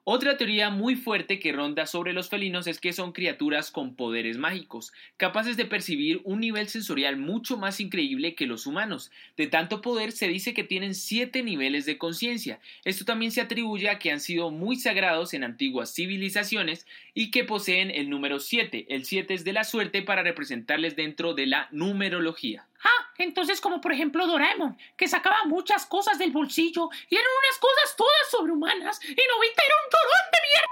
Otra 0.09 0.37
teoría 0.37 0.69
muy 0.69 0.95
fuerte 0.95 1.37
que 1.37 1.51
ronda 1.51 1.85
sobre 1.85 2.13
los 2.13 2.29
felinos 2.29 2.65
es 2.67 2.79
que 2.79 2.93
son 2.93 3.11
criaturas 3.11 3.71
con 3.71 3.93
poderes 3.93 4.37
mágicos, 4.37 4.93
capaces 5.17 5.57
de 5.57 5.65
percibir 5.65 6.21
un 6.23 6.39
nivel 6.39 6.69
sensorial 6.69 7.17
mucho 7.17 7.57
más 7.57 7.81
increíble 7.81 8.33
que 8.33 8.47
los 8.47 8.67
humanos. 8.67 9.11
De 9.35 9.47
tanto 9.47 9.81
poder 9.81 10.13
se 10.13 10.29
dice 10.29 10.53
que 10.53 10.63
tienen 10.63 10.95
siete 10.95 11.43
niveles 11.43 11.85
de 11.85 11.97
conciencia. 11.97 12.61
Esto 12.85 13.03
también 13.03 13.33
se 13.33 13.41
atribuye 13.41 13.89
a 13.89 13.99
que 13.99 14.09
han 14.09 14.21
sido 14.21 14.49
muy 14.49 14.77
sagrados 14.77 15.33
en 15.33 15.43
antiguas 15.43 15.93
civilizaciones 15.93 16.87
y 17.13 17.29
que 17.29 17.43
poseen 17.43 17.91
el 17.91 18.09
número 18.09 18.39
7. 18.39 18.85
El 18.87 19.03
7 19.03 19.33
es 19.33 19.43
de 19.43 19.51
la 19.51 19.65
suerte 19.65 20.03
para 20.03 20.23
representarles 20.23 20.95
dentro 20.95 21.33
de 21.33 21.47
la 21.47 21.67
numerología. 21.73 22.65
Ah, 22.83 23.11
entonces 23.17 23.59
como 23.61 23.81
por 23.81 23.91
ejemplo 23.91 24.27
Doraemon, 24.27 24.77
que 24.95 25.07
sacaba 25.07 25.45
muchas 25.45 25.85
cosas 25.85 26.19
del 26.19 26.31
bolsillo 26.31 26.89
y 27.09 27.15
eran 27.15 27.27
unas 27.43 27.59
cosas 27.59 27.95
todas 27.97 28.31
sobrehumanas 28.31 28.99
y 29.03 29.07
Novita 29.07 29.63
era 29.65 29.75
un 29.83 29.89
torón 29.89 30.31
de 30.31 30.39
mierda. 30.41 30.67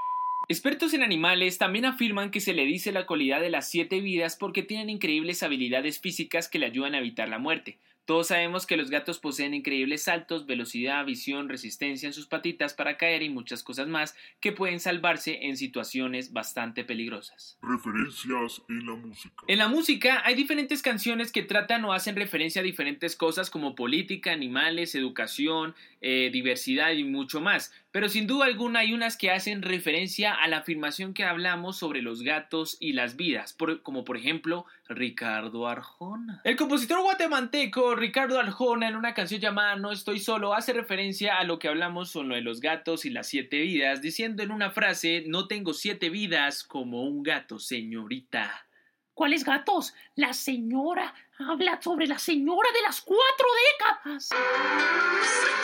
Expertos 0.48 0.94
en 0.94 1.02
animales 1.02 1.58
también 1.58 1.86
afirman 1.86 2.30
que 2.30 2.40
se 2.40 2.54
le 2.54 2.66
dice 2.66 2.92
la 2.92 3.08
cualidad 3.08 3.42
de 3.42 3.50
las 3.50 3.68
siete 3.68 4.00
vidas 4.00 4.36
porque 4.36 4.62
tienen 4.62 4.92
increíbles 4.92 5.42
habilidades 5.42 6.00
físicas 6.00 6.48
que 6.48 6.60
le 6.60 6.68
ayudan 6.68 6.94
a 6.94 7.00
evitar 7.00 7.28
la 7.30 7.40
muerte. 7.40 7.80
Todos 8.06 8.28
sabemos 8.28 8.66
que 8.68 8.78
los 8.78 8.90
gatos 8.92 9.18
poseen 9.20 9.54
increíbles 9.56 10.04
saltos, 10.04 10.46
velocidad, 10.46 11.04
visión, 11.06 11.50
resistencia 11.50 12.06
en 12.08 12.14
sus 12.14 12.28
patitas 12.28 12.74
para 12.76 12.98
caer 12.98 13.24
y 13.24 13.30
muchas 13.30 13.64
cosas 13.64 13.88
más 13.88 14.16
que 14.40 14.52
pueden 14.52 14.80
salvarse 14.80 15.40
en 15.48 15.58
situaciones 15.58 16.32
bastante 16.32 16.84
peligrosas. 16.84 17.58
Referencias 17.64 18.62
en 18.70 18.86
la 18.86 18.94
música. 18.94 19.44
En 19.48 19.58
la 19.58 19.68
música 19.68 20.22
hay 20.24 20.36
diferentes 20.36 20.82
canciones 20.82 21.32
que 21.32 21.44
tratan 21.44 21.84
o 21.86 21.94
hacen 21.94 22.16
referencia 22.16 22.62
a 22.62 22.64
diferentes 22.64 23.16
cosas 23.16 23.50
como 23.50 23.74
política, 23.76 24.32
animales, 24.32 24.94
educación, 24.96 25.74
eh, 26.02 26.30
diversidad 26.32 26.92
y 26.92 27.04
mucho 27.04 27.42
más. 27.42 27.74
Pero 27.92 28.10
sin 28.10 28.28
duda 28.28 28.46
alguna 28.46 28.80
hay 28.82 28.94
unas 28.94 29.18
que 29.18 29.32
hacen 29.32 29.62
referencia 29.62 30.34
a 30.34 30.48
la 30.48 30.58
afirmación 30.58 31.14
que 31.14 31.24
hablamos 31.24 31.78
sobre 31.78 32.02
los 32.02 32.22
gatos 32.22 32.78
y 32.80 32.94
las 32.94 33.16
vidas, 33.16 33.54
por- 33.54 33.82
como 33.82 34.04
por 34.04 34.18
ejemplo 34.18 34.66
Ricardo 34.90 35.68
Arjona. 35.68 36.42
El 36.44 36.56
compositor 36.58 37.02
guatemalteco 37.02 37.95
Ricardo 37.96 38.40
Arjona 38.40 38.88
en 38.88 38.96
una 38.96 39.14
canción 39.14 39.42
llamada 39.42 39.76
No 39.76 39.92
estoy 39.92 40.20
solo 40.20 40.54
hace 40.54 40.74
referencia 40.74 41.38
a 41.38 41.44
lo 41.44 41.60
que 41.60 41.68
hablamos 41.68 42.10
sobre 42.12 42.42
los 42.42 42.60
gatos 42.60 43.06
y 43.06 43.10
las 43.10 43.28
siete 43.28 43.62
vidas, 43.62 44.02
diciendo 44.02 44.44
en 44.44 44.52
una 44.52 44.72
frase 44.72 45.24
No 45.28 45.48
tengo 45.48 45.74
siete 45.74 46.10
vidas 46.10 46.64
como 46.64 47.04
un 47.04 47.24
gato, 47.24 47.60
señorita. 47.60 48.68
¿Cuáles 49.14 49.44
gatos? 49.46 49.94
La 50.16 50.34
señora 50.34 51.14
habla 51.40 51.82
sobre 51.82 52.08
la 52.08 52.20
señora 52.20 52.70
de 52.74 52.82
las 52.82 53.02
cuatro 53.02 53.48
décadas. 53.72 54.28
Señora, 54.28 55.56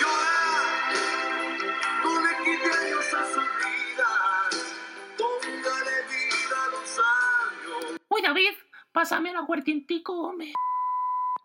no 2.04 2.22
le 2.22 2.30
quite 2.46 2.72
años 2.72 3.14
a 3.14 3.26
su 3.34 3.42
vida. 3.42 4.10
Póngale 5.18 5.98
vida 6.08 6.64
a 6.64 6.68
los 6.68 7.00
años. 7.00 8.02
Uy, 8.08 8.22
David, 8.22 8.54
pásame 8.92 9.32
el 9.32 9.36
aguardientico, 9.36 10.14
hombre. 10.14 10.54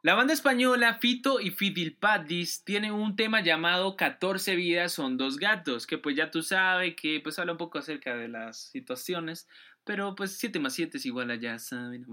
La 0.06 0.14
banda 0.14 0.34
española 0.34 0.98
Fito 1.00 1.40
y 1.40 1.50
Fidilpadis 1.50 2.62
tiene 2.62 2.92
un 2.92 3.16
tema 3.16 3.40
llamado 3.40 3.96
14 3.96 4.54
vidas 4.54 4.92
son 4.92 5.16
dos 5.16 5.36
gatos, 5.36 5.84
que 5.84 5.98
pues 5.98 6.14
ya 6.14 6.30
tú 6.30 6.42
sabes 6.42 6.94
que 6.94 7.18
pues 7.20 7.40
habla 7.40 7.50
un 7.50 7.58
poco 7.58 7.78
acerca 7.78 8.14
de 8.14 8.28
las 8.28 8.56
situaciones, 8.70 9.48
pero 9.82 10.14
pues 10.14 10.38
7 10.38 10.60
más 10.60 10.74
7 10.74 10.98
es 10.98 11.06
igual 11.06 11.32
a 11.32 11.34
ya 11.34 11.58
saben. 11.58 12.06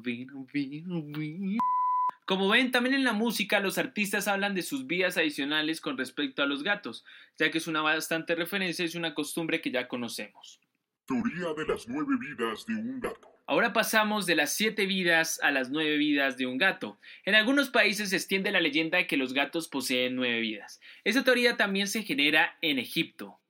Como 2.25 2.49
ven, 2.49 2.71
también 2.71 2.95
en 2.95 3.03
la 3.03 3.13
música 3.13 3.59
los 3.59 3.77
artistas 3.77 4.27
hablan 4.27 4.55
de 4.55 4.63
sus 4.63 4.87
vidas 4.87 5.17
adicionales 5.17 5.79
con 5.79 5.95
respecto 5.95 6.41
a 6.41 6.47
los 6.47 6.63
gatos, 6.63 7.05
ya 7.37 7.51
que 7.51 7.59
es 7.59 7.67
una 7.67 7.83
bastante 7.83 8.33
referencia 8.33 8.81
y 8.81 8.87
es 8.87 8.95
una 8.95 9.13
costumbre 9.13 9.61
que 9.61 9.69
ya 9.69 9.87
conocemos. 9.87 10.59
Teoría 11.05 11.53
de 11.55 11.67
las 11.67 11.87
nueve 11.87 12.15
vidas 12.19 12.65
de 12.65 12.73
un 12.73 12.99
gato. 12.99 13.32
Ahora 13.45 13.73
pasamos 13.73 14.25
de 14.25 14.35
las 14.35 14.53
siete 14.53 14.85
vidas 14.85 15.39
a 15.43 15.51
las 15.51 15.69
nueve 15.69 15.97
vidas 15.97 16.37
de 16.37 16.45
un 16.45 16.57
gato. 16.57 16.97
En 17.25 17.35
algunos 17.35 17.69
países 17.69 18.11
se 18.11 18.15
extiende 18.15 18.51
la 18.51 18.61
leyenda 18.61 18.97
de 18.97 19.05
que 19.05 19.17
los 19.17 19.33
gatos 19.33 19.67
poseen 19.67 20.15
nueve 20.15 20.39
vidas. 20.39 20.79
Esta 21.03 21.25
teoría 21.25 21.57
también 21.57 21.87
se 21.87 22.03
genera 22.03 22.57
en 22.61 22.79
Egipto. 22.79 23.42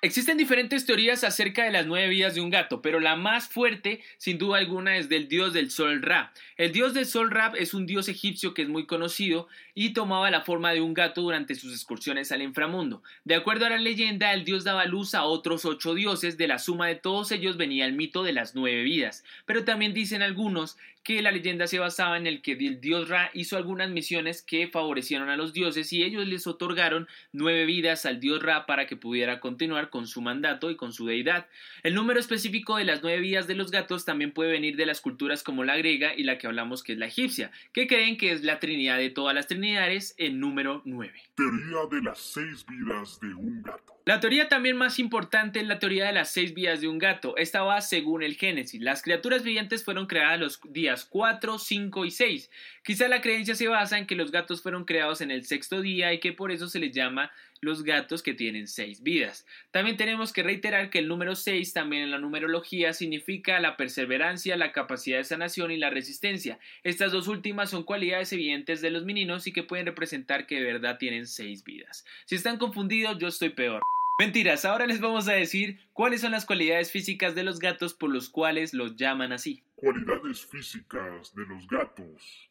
Existen 0.00 0.38
diferentes 0.38 0.86
teorías 0.86 1.24
acerca 1.24 1.64
de 1.64 1.72
las 1.72 1.84
nueve 1.84 2.06
vidas 2.06 2.36
de 2.36 2.40
un 2.40 2.50
gato, 2.50 2.80
pero 2.80 3.00
la 3.00 3.16
más 3.16 3.48
fuerte, 3.48 4.00
sin 4.16 4.38
duda 4.38 4.58
alguna, 4.58 4.96
es 4.96 5.08
del 5.08 5.26
dios 5.26 5.52
del 5.52 5.72
sol 5.72 6.02
Ra. 6.02 6.32
El 6.56 6.70
dios 6.70 6.94
del 6.94 7.04
sol 7.04 7.32
Ra 7.32 7.52
es 7.58 7.74
un 7.74 7.84
dios 7.84 8.08
egipcio 8.08 8.54
que 8.54 8.62
es 8.62 8.68
muy 8.68 8.86
conocido 8.86 9.48
y 9.74 9.94
tomaba 9.94 10.30
la 10.30 10.42
forma 10.42 10.72
de 10.72 10.82
un 10.82 10.94
gato 10.94 11.22
durante 11.22 11.56
sus 11.56 11.72
excursiones 11.72 12.30
al 12.30 12.42
inframundo. 12.42 13.02
De 13.24 13.34
acuerdo 13.34 13.66
a 13.66 13.70
la 13.70 13.78
leyenda, 13.78 14.32
el 14.34 14.44
dios 14.44 14.62
daba 14.62 14.84
luz 14.84 15.16
a 15.16 15.24
otros 15.24 15.64
ocho 15.64 15.94
dioses, 15.94 16.38
de 16.38 16.46
la 16.46 16.60
suma 16.60 16.86
de 16.86 16.94
todos 16.94 17.32
ellos 17.32 17.56
venía 17.56 17.84
el 17.84 17.94
mito 17.94 18.22
de 18.22 18.34
las 18.34 18.54
nueve 18.54 18.84
vidas. 18.84 19.24
Pero 19.46 19.64
también 19.64 19.94
dicen 19.94 20.22
algunos 20.22 20.76
que 21.08 21.22
la 21.22 21.30
leyenda 21.30 21.66
se 21.66 21.78
basaba 21.78 22.18
en 22.18 22.26
el 22.26 22.42
que 22.42 22.52
el 22.52 22.82
dios 22.82 23.08
Ra 23.08 23.30
hizo 23.32 23.56
algunas 23.56 23.88
misiones 23.88 24.42
que 24.42 24.68
favorecieron 24.68 25.30
a 25.30 25.38
los 25.38 25.54
dioses 25.54 25.90
y 25.94 26.04
ellos 26.04 26.26
les 26.26 26.46
otorgaron 26.46 27.08
nueve 27.32 27.64
vidas 27.64 28.04
al 28.04 28.20
dios 28.20 28.42
Ra 28.42 28.66
para 28.66 28.86
que 28.86 28.94
pudiera 28.94 29.40
continuar 29.40 29.88
con 29.88 30.06
su 30.06 30.20
mandato 30.20 30.70
y 30.70 30.76
con 30.76 30.92
su 30.92 31.06
deidad. 31.06 31.46
El 31.82 31.94
número 31.94 32.20
específico 32.20 32.76
de 32.76 32.84
las 32.84 33.02
nueve 33.02 33.20
vidas 33.20 33.46
de 33.46 33.54
los 33.54 33.70
gatos 33.70 34.04
también 34.04 34.32
puede 34.32 34.52
venir 34.52 34.76
de 34.76 34.84
las 34.84 35.00
culturas 35.00 35.42
como 35.42 35.64
la 35.64 35.78
griega 35.78 36.14
y 36.14 36.24
la 36.24 36.36
que 36.36 36.46
hablamos 36.46 36.82
que 36.82 36.92
es 36.92 36.98
la 36.98 37.06
egipcia, 37.06 37.52
que 37.72 37.86
creen 37.86 38.18
que 38.18 38.32
es 38.32 38.44
la 38.44 38.60
trinidad 38.60 38.98
de 38.98 39.08
todas 39.08 39.34
las 39.34 39.46
trinidades 39.46 40.14
en 40.18 40.38
número 40.38 40.82
nueve. 40.84 41.22
Teoría 41.34 41.86
de 41.90 42.02
las 42.02 42.18
seis 42.18 42.66
vidas 42.68 43.18
de 43.20 43.32
un 43.32 43.62
gato. 43.62 43.97
La 44.08 44.20
teoría 44.20 44.48
también 44.48 44.74
más 44.74 44.98
importante 44.98 45.60
es 45.60 45.66
la 45.66 45.78
teoría 45.78 46.06
de 46.06 46.14
las 46.14 46.30
seis 46.30 46.54
vidas 46.54 46.80
de 46.80 46.88
un 46.88 46.96
gato. 46.96 47.36
Esta 47.36 47.62
va 47.62 47.82
según 47.82 48.22
el 48.22 48.36
Génesis. 48.36 48.80
Las 48.80 49.02
criaturas 49.02 49.42
vivientes 49.42 49.84
fueron 49.84 50.06
creadas 50.06 50.40
los 50.40 50.60
días 50.70 51.04
4, 51.04 51.58
5 51.58 52.06
y 52.06 52.10
6. 52.10 52.50
Quizá 52.82 53.06
la 53.08 53.20
creencia 53.20 53.54
se 53.54 53.68
basa 53.68 53.98
en 53.98 54.06
que 54.06 54.14
los 54.14 54.32
gatos 54.32 54.62
fueron 54.62 54.86
creados 54.86 55.20
en 55.20 55.30
el 55.30 55.44
sexto 55.44 55.82
día 55.82 56.10
y 56.14 56.20
que 56.20 56.32
por 56.32 56.50
eso 56.50 56.68
se 56.68 56.78
les 56.78 56.92
llama 56.92 57.32
los 57.60 57.82
gatos 57.82 58.22
que 58.22 58.32
tienen 58.32 58.66
seis 58.66 59.02
vidas. 59.02 59.44
También 59.72 59.98
tenemos 59.98 60.32
que 60.32 60.42
reiterar 60.42 60.88
que 60.88 61.00
el 61.00 61.08
número 61.08 61.34
6 61.34 61.74
también 61.74 62.04
en 62.04 62.10
la 62.10 62.18
numerología 62.18 62.94
significa 62.94 63.60
la 63.60 63.76
perseverancia, 63.76 64.56
la 64.56 64.72
capacidad 64.72 65.18
de 65.18 65.24
sanación 65.24 65.70
y 65.70 65.76
la 65.76 65.90
resistencia. 65.90 66.60
Estas 66.82 67.12
dos 67.12 67.28
últimas 67.28 67.68
son 67.68 67.82
cualidades 67.82 68.32
evidentes 68.32 68.80
de 68.80 68.90
los 68.90 69.04
meninos 69.04 69.46
y 69.48 69.52
que 69.52 69.64
pueden 69.64 69.84
representar 69.84 70.46
que 70.46 70.54
de 70.54 70.72
verdad 70.72 70.96
tienen 70.96 71.26
seis 71.26 71.62
vidas. 71.62 72.06
Si 72.24 72.36
están 72.36 72.56
confundidos, 72.56 73.18
yo 73.18 73.28
estoy 73.28 73.50
peor. 73.50 73.82
Mentiras, 74.20 74.64
ahora 74.64 74.84
les 74.86 75.00
vamos 75.00 75.28
a 75.28 75.34
decir 75.34 75.78
cuáles 75.92 76.22
son 76.22 76.32
las 76.32 76.44
cualidades 76.44 76.90
físicas 76.90 77.36
de 77.36 77.44
los 77.44 77.60
gatos 77.60 77.94
por 77.94 78.10
los 78.10 78.28
cuales 78.28 78.74
los 78.74 78.96
llaman 78.96 79.32
así. 79.32 79.62
Cualidades 79.76 80.44
físicas 80.44 81.32
de 81.36 81.46
los 81.46 81.68
gatos. 81.68 82.50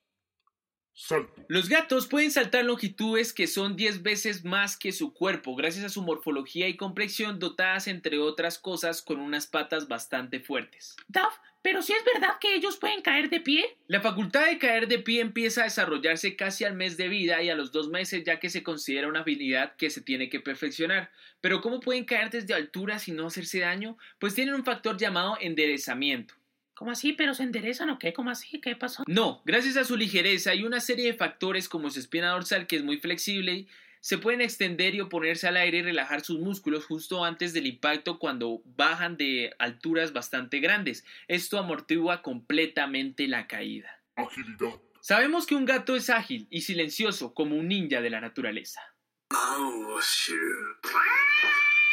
Salto. 0.99 1.45
Los 1.47 1.69
gatos 1.69 2.07
pueden 2.07 2.31
saltar 2.31 2.65
longitudes 2.65 3.31
que 3.31 3.45
son 3.45 3.75
10 3.75 4.01
veces 4.01 4.43
más 4.43 4.75
que 4.75 4.91
su 4.91 5.13
cuerpo, 5.13 5.55
gracias 5.55 5.85
a 5.85 5.89
su 5.89 6.01
morfología 6.01 6.67
y 6.67 6.75
complexión 6.75 7.37
dotadas, 7.37 7.87
entre 7.87 8.17
otras 8.17 8.57
cosas, 8.57 9.03
con 9.03 9.19
unas 9.19 9.45
patas 9.45 9.87
bastante 9.87 10.39
fuertes. 10.39 10.95
Daf, 11.07 11.35
pero 11.61 11.83
si 11.83 11.93
es 11.93 12.03
verdad 12.03 12.39
que 12.41 12.55
ellos 12.55 12.77
pueden 12.77 13.03
caer 13.03 13.29
de 13.29 13.41
pie. 13.41 13.77
La 13.85 14.01
facultad 14.01 14.47
de 14.47 14.57
caer 14.57 14.87
de 14.87 14.97
pie 14.97 15.21
empieza 15.21 15.61
a 15.61 15.65
desarrollarse 15.65 16.35
casi 16.35 16.63
al 16.63 16.73
mes 16.73 16.97
de 16.97 17.09
vida 17.09 17.43
y 17.43 17.51
a 17.51 17.55
los 17.55 17.71
dos 17.71 17.89
meses 17.89 18.23
ya 18.23 18.39
que 18.39 18.49
se 18.49 18.63
considera 18.63 19.07
una 19.07 19.19
habilidad 19.19 19.75
que 19.75 19.91
se 19.91 20.01
tiene 20.01 20.29
que 20.29 20.39
perfeccionar. 20.39 21.11
Pero 21.41 21.61
¿cómo 21.61 21.79
pueden 21.79 22.05
caer 22.05 22.31
desde 22.31 22.55
altura 22.55 22.97
sin 22.97 23.17
no 23.17 23.27
hacerse 23.27 23.59
daño? 23.59 23.99
Pues 24.17 24.33
tienen 24.33 24.55
un 24.55 24.65
factor 24.65 24.97
llamado 24.97 25.37
enderezamiento. 25.39 26.33
¿Cómo 26.77 26.91
así? 26.91 27.13
¿Pero 27.13 27.33
se 27.33 27.41
enderezan 27.41 27.89
o 27.89 27.97
qué? 27.97 28.13
¿Cómo 28.13 28.29
así? 28.29 28.61
¿Qué 28.61 28.75
pasó? 28.75 29.03
No, 29.07 29.41
gracias 29.45 29.77
a 29.77 29.83
su 29.83 29.97
ligereza 29.97 30.53
y 30.53 30.63
una 30.63 30.79
serie 30.79 31.07
de 31.07 31.17
factores 31.17 31.67
como 31.67 31.89
su 31.89 31.99
espina 31.99 32.29
dorsal 32.29 32.67
que 32.67 32.75
es 32.75 32.83
muy 32.83 32.99
flexible, 32.99 33.65
se 33.99 34.19
pueden 34.19 34.41
extender 34.41 34.93
y 34.93 35.01
oponerse 35.01 35.47
al 35.47 35.57
aire 35.57 35.79
y 35.79 35.81
relajar 35.81 36.21
sus 36.21 36.39
músculos 36.39 36.85
justo 36.85 37.25
antes 37.25 37.53
del 37.53 37.65
impacto 37.65 38.19
cuando 38.19 38.61
bajan 38.63 39.17
de 39.17 39.55
alturas 39.57 40.13
bastante 40.13 40.59
grandes. 40.59 41.03
Esto 41.27 41.57
amortigua 41.57 42.21
completamente 42.21 43.27
la 43.27 43.47
caída. 43.47 43.99
Agilidad. 44.15 44.79
Sabemos 45.01 45.47
que 45.47 45.55
un 45.55 45.65
gato 45.65 45.95
es 45.95 46.11
ágil 46.11 46.47
y 46.51 46.61
silencioso 46.61 47.33
como 47.33 47.55
un 47.55 47.69
ninja 47.69 48.01
de 48.01 48.11
la 48.11 48.21
naturaleza. 48.21 48.81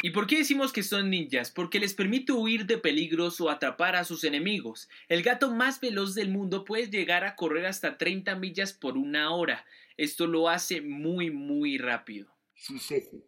¿Y 0.04 0.10
por 0.10 0.26
qué 0.26 0.36
decimos 0.36 0.70
que 0.70 0.82
son 0.82 1.08
ninjas? 1.08 1.50
Porque 1.50 1.80
les 1.80 1.94
permite 1.94 2.30
huir 2.30 2.66
de 2.66 2.76
peligros 2.76 3.40
o 3.40 3.48
atrapar 3.48 3.96
a 3.96 4.04
sus 4.04 4.22
enemigos. 4.24 4.90
El 5.08 5.22
gato 5.22 5.50
más 5.50 5.80
veloz 5.80 6.14
del 6.14 6.28
mundo 6.28 6.66
puede 6.66 6.90
llegar 6.90 7.24
a 7.24 7.36
correr 7.36 7.64
hasta 7.64 7.96
30 7.96 8.34
millas 8.34 8.74
por 8.74 8.98
una 8.98 9.30
hora. 9.30 9.64
Esto 9.96 10.26
lo 10.26 10.50
hace 10.50 10.82
muy 10.82 11.30
muy 11.30 11.78
rápido. 11.78 12.28
Sus 12.54 12.92
ojos. 12.92 13.22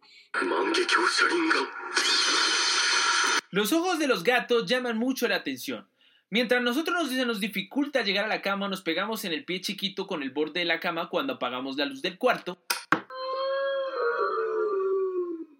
Los 3.50 3.72
ojos 3.72 3.98
de 3.98 4.06
los 4.06 4.22
gatos 4.22 4.66
llaman 4.66 4.98
mucho 4.98 5.26
la 5.28 5.36
atención. 5.36 5.88
Mientras 6.28 6.62
nosotros 6.62 7.04
nos, 7.04 7.08
se 7.10 7.24
nos 7.24 7.40
dificulta 7.40 8.02
llegar 8.02 8.26
a 8.26 8.28
la 8.28 8.42
cama, 8.42 8.68
nos 8.68 8.82
pegamos 8.82 9.24
en 9.24 9.32
el 9.32 9.46
pie 9.46 9.62
chiquito 9.62 10.06
con 10.06 10.22
el 10.22 10.30
borde 10.30 10.60
de 10.60 10.66
la 10.66 10.78
cama 10.78 11.08
cuando 11.08 11.32
apagamos 11.32 11.78
la 11.78 11.86
luz 11.86 12.02
del 12.02 12.18
cuarto. 12.18 12.58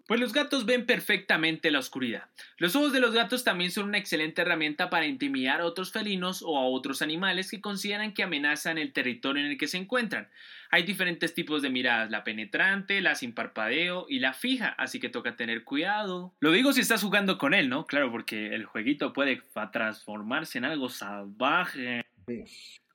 Pues 0.07 0.21
los 0.21 0.31
gatos 0.31 0.65
ven 0.65 0.85
perfectamente 0.85 1.69
la 1.69 1.79
oscuridad. 1.79 2.29
Los 2.57 2.77
ojos 2.77 2.93
de 2.93 3.01
los 3.01 3.13
gatos 3.13 3.43
también 3.43 3.71
son 3.71 3.89
una 3.89 3.97
excelente 3.97 4.41
herramienta 4.41 4.89
para 4.89 5.05
intimidar 5.05 5.59
a 5.59 5.65
otros 5.65 5.91
felinos 5.91 6.41
o 6.41 6.57
a 6.57 6.65
otros 6.65 7.01
animales 7.01 7.51
que 7.51 7.59
consideran 7.59 8.13
que 8.13 8.23
amenazan 8.23 8.77
el 8.77 8.93
territorio 8.93 9.43
en 9.43 9.51
el 9.51 9.57
que 9.57 9.67
se 9.67 9.77
encuentran. 9.77 10.29
Hay 10.71 10.83
diferentes 10.83 11.33
tipos 11.33 11.61
de 11.61 11.69
miradas, 11.69 12.09
la 12.09 12.23
penetrante, 12.23 13.01
la 13.01 13.15
sin 13.15 13.33
parpadeo 13.33 14.05
y 14.07 14.19
la 14.19 14.33
fija, 14.33 14.69
así 14.77 15.01
que 15.01 15.09
toca 15.09 15.35
tener 15.35 15.65
cuidado. 15.65 16.33
Lo 16.39 16.51
digo 16.53 16.71
si 16.71 16.79
estás 16.79 17.03
jugando 17.03 17.37
con 17.37 17.53
él, 17.53 17.67
¿no? 17.67 17.85
Claro, 17.85 18.09
porque 18.09 18.55
el 18.55 18.63
jueguito 18.63 19.11
puede 19.11 19.41
transformarse 19.73 20.57
en 20.57 20.65
algo 20.65 20.87
salvaje. 20.87 22.05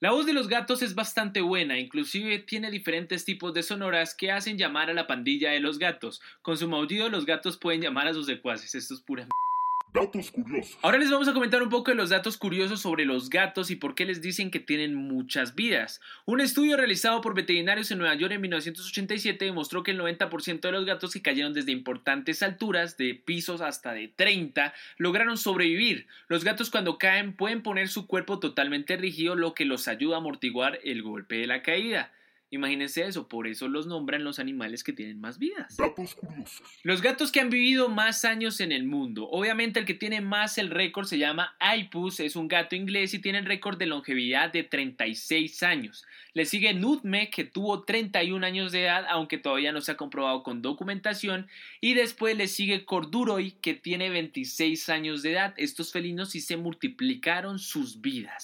La 0.03 0.11
voz 0.11 0.27
de 0.27 0.33
los 0.33 0.49
gatos 0.49 0.83
es 0.83 0.97
bastante 0.97 1.43
buena, 1.43 1.79
inclusive 1.79 2.41
tiene 2.41 2.73
diferentes 2.73 3.25
tipos 3.25 3.55
de 3.55 3.63
sonoras 3.63 4.17
que 4.17 4.33
hacen 4.33 4.59
llamar 4.59 4.91
a 4.91 4.95
la 4.95 5.07
pandilla 5.07 5.53
de 5.53 5.61
los 5.61 5.79
gatos. 5.79 6.21
Con 6.43 6.59
su 6.59 6.69
maullido 6.69 7.09
los 7.09 7.25
gatos 7.25 7.57
pueden 7.57 7.83
llamar 7.83 8.09
a 8.09 8.13
sus 8.13 8.27
secuaces, 8.27 8.75
esto 8.75 8.95
es 8.95 9.01
pura 9.01 9.23
m- 9.23 9.31
Datos 9.93 10.31
curiosos. 10.31 10.79
Ahora 10.81 10.97
les 10.97 11.11
vamos 11.11 11.29
a 11.29 11.35
comentar 11.35 11.63
un 11.63 11.69
poco 11.69 11.91
de 11.91 11.97
los 11.97 12.09
datos 12.09 12.39
curiosos 12.39 12.81
sobre 12.81 13.05
los 13.05 13.29
gatos 13.29 13.71
y 13.71 13.77
por 13.77 13.95
qué 13.95 14.07
les 14.07 14.23
dicen 14.23 14.51
que 14.51 14.59
tienen 14.59 14.95
muchas 14.95 15.55
vidas. 15.55 16.01
Un 16.25 16.41
estudio 16.41 16.79
realizado 16.79 17.21
por 17.21 17.35
veterinarios 17.35 17.91
en 17.91 17.99
Nueva 17.99 18.15
York 18.15 18.33
en 18.33 18.41
1987 18.41 19.45
demostró 19.45 19.83
que 19.83 19.91
el 19.91 20.01
90% 20.01 20.61
de 20.61 20.73
los 20.73 20.87
gatos 20.87 21.13
que 21.13 21.21
cayeron 21.21 21.53
desde 21.53 21.73
importantes 21.73 22.43
alturas, 22.43 22.97
de 22.97 23.15
pisos 23.15 23.61
hasta 23.61 23.93
de 23.93 24.09
30, 24.09 24.73
lograron 24.97 25.37
sobrevivir. 25.37 26.07
Los 26.27 26.43
gatos 26.43 26.71
cuando 26.71 26.97
caen 26.97 27.37
pueden 27.37 27.63
poner 27.63 27.89
su 27.89 28.07
cuerpo 28.07 28.39
totalmente 28.39 28.97
rígido, 28.97 29.35
lo 29.35 29.53
que 29.53 29.67
los 29.67 29.89
ayuda 29.89 30.17
a 30.17 30.21
amortiguar 30.21 30.79
el 30.85 31.03
golpe 31.03 31.37
de 31.37 31.47
la 31.47 31.63
caída. 31.63 32.13
Imagínense 32.53 33.07
eso, 33.07 33.29
por 33.29 33.47
eso 33.47 33.67
los 33.67 33.87
nombran 33.87 34.25
los 34.25 34.39
animales 34.39 34.85
que 34.85 34.93
tienen 34.93 35.19
más 35.19 35.39
vidas. 35.39 35.75
Datos 35.79 36.15
curiosos. 36.15 36.63
Los 36.83 37.01
gatos 37.01 37.33
que 37.33 37.41
han 37.41 37.49
vivido 37.49 37.89
más 37.89 38.27
años 38.27 38.61
en 38.61 38.73
el 38.73 38.85
mundo. 38.85 39.27
Obviamente 39.31 39.81
el 39.81 39.87
que 39.87 39.95
tiene 39.95 40.21
más 40.21 40.59
el 40.59 40.69
récord 40.69 41.07
se 41.07 41.17
llama 41.17 41.57
Aipus, 41.61 42.21
es 42.21 42.37
un 42.37 42.49
gato 42.49 42.77
inglés 42.77 43.15
y 43.15 43.21
tiene 43.21 43.39
el 43.39 43.47
récord 43.47 43.79
de 43.79 43.87
longevidad 43.87 44.53
de 44.53 44.65
36 44.65 45.63
años. 45.63 46.05
Le 46.35 46.45
sigue 46.45 46.75
Nutmeg 46.75 47.31
que 47.31 47.45
tuvo 47.45 47.85
31 47.85 48.45
años 48.45 48.71
de 48.71 48.83
edad, 48.83 49.07
aunque 49.09 49.39
todavía 49.39 49.73
no 49.73 49.81
se 49.81 49.93
ha 49.93 49.97
comprobado 49.97 50.43
con 50.43 50.61
documentación. 50.61 51.49
Y 51.81 51.95
después 51.95 52.37
le 52.37 52.49
sigue 52.49 52.85
Corduroy 52.85 53.53
que 53.63 53.73
tiene 53.73 54.11
26 54.11 54.91
años 54.91 55.23
de 55.23 55.33
edad. 55.33 55.55
Estos 55.57 55.91
felinos 55.91 56.33
sí 56.33 56.43
se 56.43 56.59
multiplicaron 56.59 57.59
sus 57.59 58.03
vidas. 58.03 58.43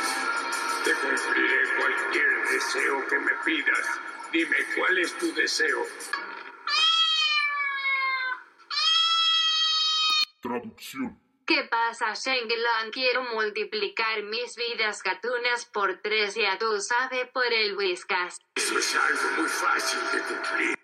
Te 0.84 0.92
cumpliré 0.94 1.62
cualquier 1.78 2.48
deseo 2.50 3.06
que 3.08 3.18
me 3.18 3.32
pidas. 3.44 4.00
Dime 4.32 4.56
cuál 4.76 4.98
es 4.98 5.16
tu 5.18 5.32
deseo. 5.34 5.86
Traducción. 10.40 11.18
¿Qué 11.48 11.64
pasa, 11.64 12.12
Shengelan? 12.12 12.90
Quiero 12.92 13.24
multiplicar 13.34 14.22
mis 14.24 14.54
vidas 14.54 15.02
gatunas 15.02 15.64
por 15.64 15.98
tres, 16.02 16.34
ya 16.34 16.58
tú 16.58 16.78
sabes, 16.78 17.26
por 17.32 17.50
el 17.50 17.74
Whiskas. 17.74 18.38
Eso 18.54 18.78
es 18.78 18.94
algo 18.94 19.40
muy 19.40 19.48
fácil 19.48 19.98
de 20.12 20.22
cumplir. 20.22 20.78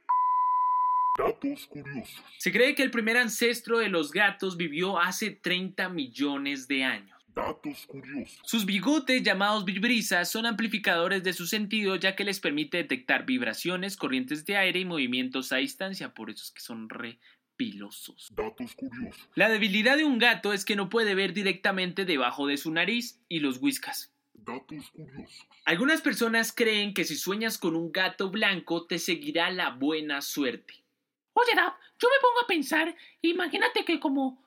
Datos 1.18 1.66
curiosos. 1.66 2.24
Se 2.38 2.50
cree 2.50 2.74
que 2.74 2.82
el 2.82 2.90
primer 2.90 3.18
ancestro 3.18 3.78
de 3.78 3.88
los 3.88 4.10
gatos 4.10 4.56
vivió 4.56 4.98
hace 4.98 5.30
30 5.30 5.90
millones 5.90 6.66
de 6.66 6.82
años. 6.82 7.13
Datos 7.34 7.86
curiosos. 7.86 8.38
Sus 8.44 8.64
bigotes, 8.64 9.22
llamados 9.22 9.64
vibrisas, 9.64 10.30
son 10.30 10.46
amplificadores 10.46 11.24
de 11.24 11.32
su 11.32 11.46
sentido 11.46 11.96
ya 11.96 12.14
que 12.14 12.24
les 12.24 12.38
permite 12.38 12.76
detectar 12.76 13.26
vibraciones, 13.26 13.96
corrientes 13.96 14.46
de 14.46 14.56
aire 14.56 14.80
y 14.80 14.84
movimientos 14.84 15.50
a 15.52 15.56
distancia, 15.56 16.14
por 16.14 16.30
eso 16.30 16.44
es 16.44 16.50
que 16.52 16.60
son 16.60 16.88
re 16.88 17.18
pilosos. 17.56 18.32
Datos 18.34 18.74
curiosos. 18.74 19.28
La 19.34 19.48
debilidad 19.48 19.96
de 19.96 20.04
un 20.04 20.18
gato 20.18 20.52
es 20.52 20.64
que 20.64 20.76
no 20.76 20.88
puede 20.88 21.14
ver 21.14 21.32
directamente 21.32 22.04
debajo 22.04 22.46
de 22.46 22.56
su 22.56 22.70
nariz 22.70 23.20
y 23.28 23.40
los 23.40 23.58
whiskas. 23.58 24.12
Datos 24.32 24.90
curiosos. 24.90 25.46
Algunas 25.64 26.02
personas 26.02 26.52
creen 26.52 26.94
que 26.94 27.04
si 27.04 27.16
sueñas 27.16 27.58
con 27.58 27.74
un 27.74 27.90
gato 27.90 28.30
blanco 28.30 28.86
te 28.86 28.98
seguirá 28.98 29.50
la 29.50 29.70
buena 29.70 30.20
suerte. 30.20 30.84
Oye, 31.32 31.52
Dab, 31.56 31.72
yo 31.98 32.08
me 32.08 32.20
pongo 32.20 32.40
a 32.44 32.46
pensar, 32.46 32.94
imagínate 33.22 33.84
que 33.84 33.98
como 33.98 34.43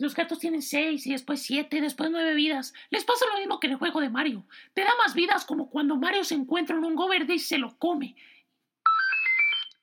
los 0.00 0.14
gatos 0.14 0.38
tienen 0.38 0.62
seis 0.62 1.06
y 1.06 1.12
después 1.12 1.42
siete 1.42 1.76
y 1.76 1.80
después 1.80 2.10
nueve 2.10 2.34
vidas, 2.34 2.72
les 2.90 3.04
pasa 3.04 3.26
lo 3.32 3.38
mismo 3.38 3.60
que 3.60 3.66
en 3.66 3.74
el 3.74 3.78
juego 3.78 4.00
de 4.00 4.08
Mario. 4.08 4.46
Te 4.74 4.82
da 4.82 4.90
más 5.04 5.14
vidas 5.14 5.44
como 5.44 5.70
cuando 5.70 5.96
Mario 5.96 6.24
se 6.24 6.34
encuentra 6.34 6.76
un 6.76 6.84
hongo 6.84 7.08
verde 7.08 7.34
y 7.34 7.38
se 7.38 7.58
lo 7.58 7.76
come. 7.78 8.16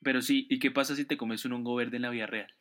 Pero 0.01 0.21
sí, 0.21 0.47
¿y 0.49 0.59
qué 0.59 0.71
pasa 0.71 0.95
si 0.95 1.05
te 1.05 1.17
comes 1.17 1.45
un 1.45 1.53
hongo 1.53 1.75
verde 1.75 1.97
en 1.97 2.01
la 2.01 2.09
vida 2.09 2.25
real? 2.25 2.53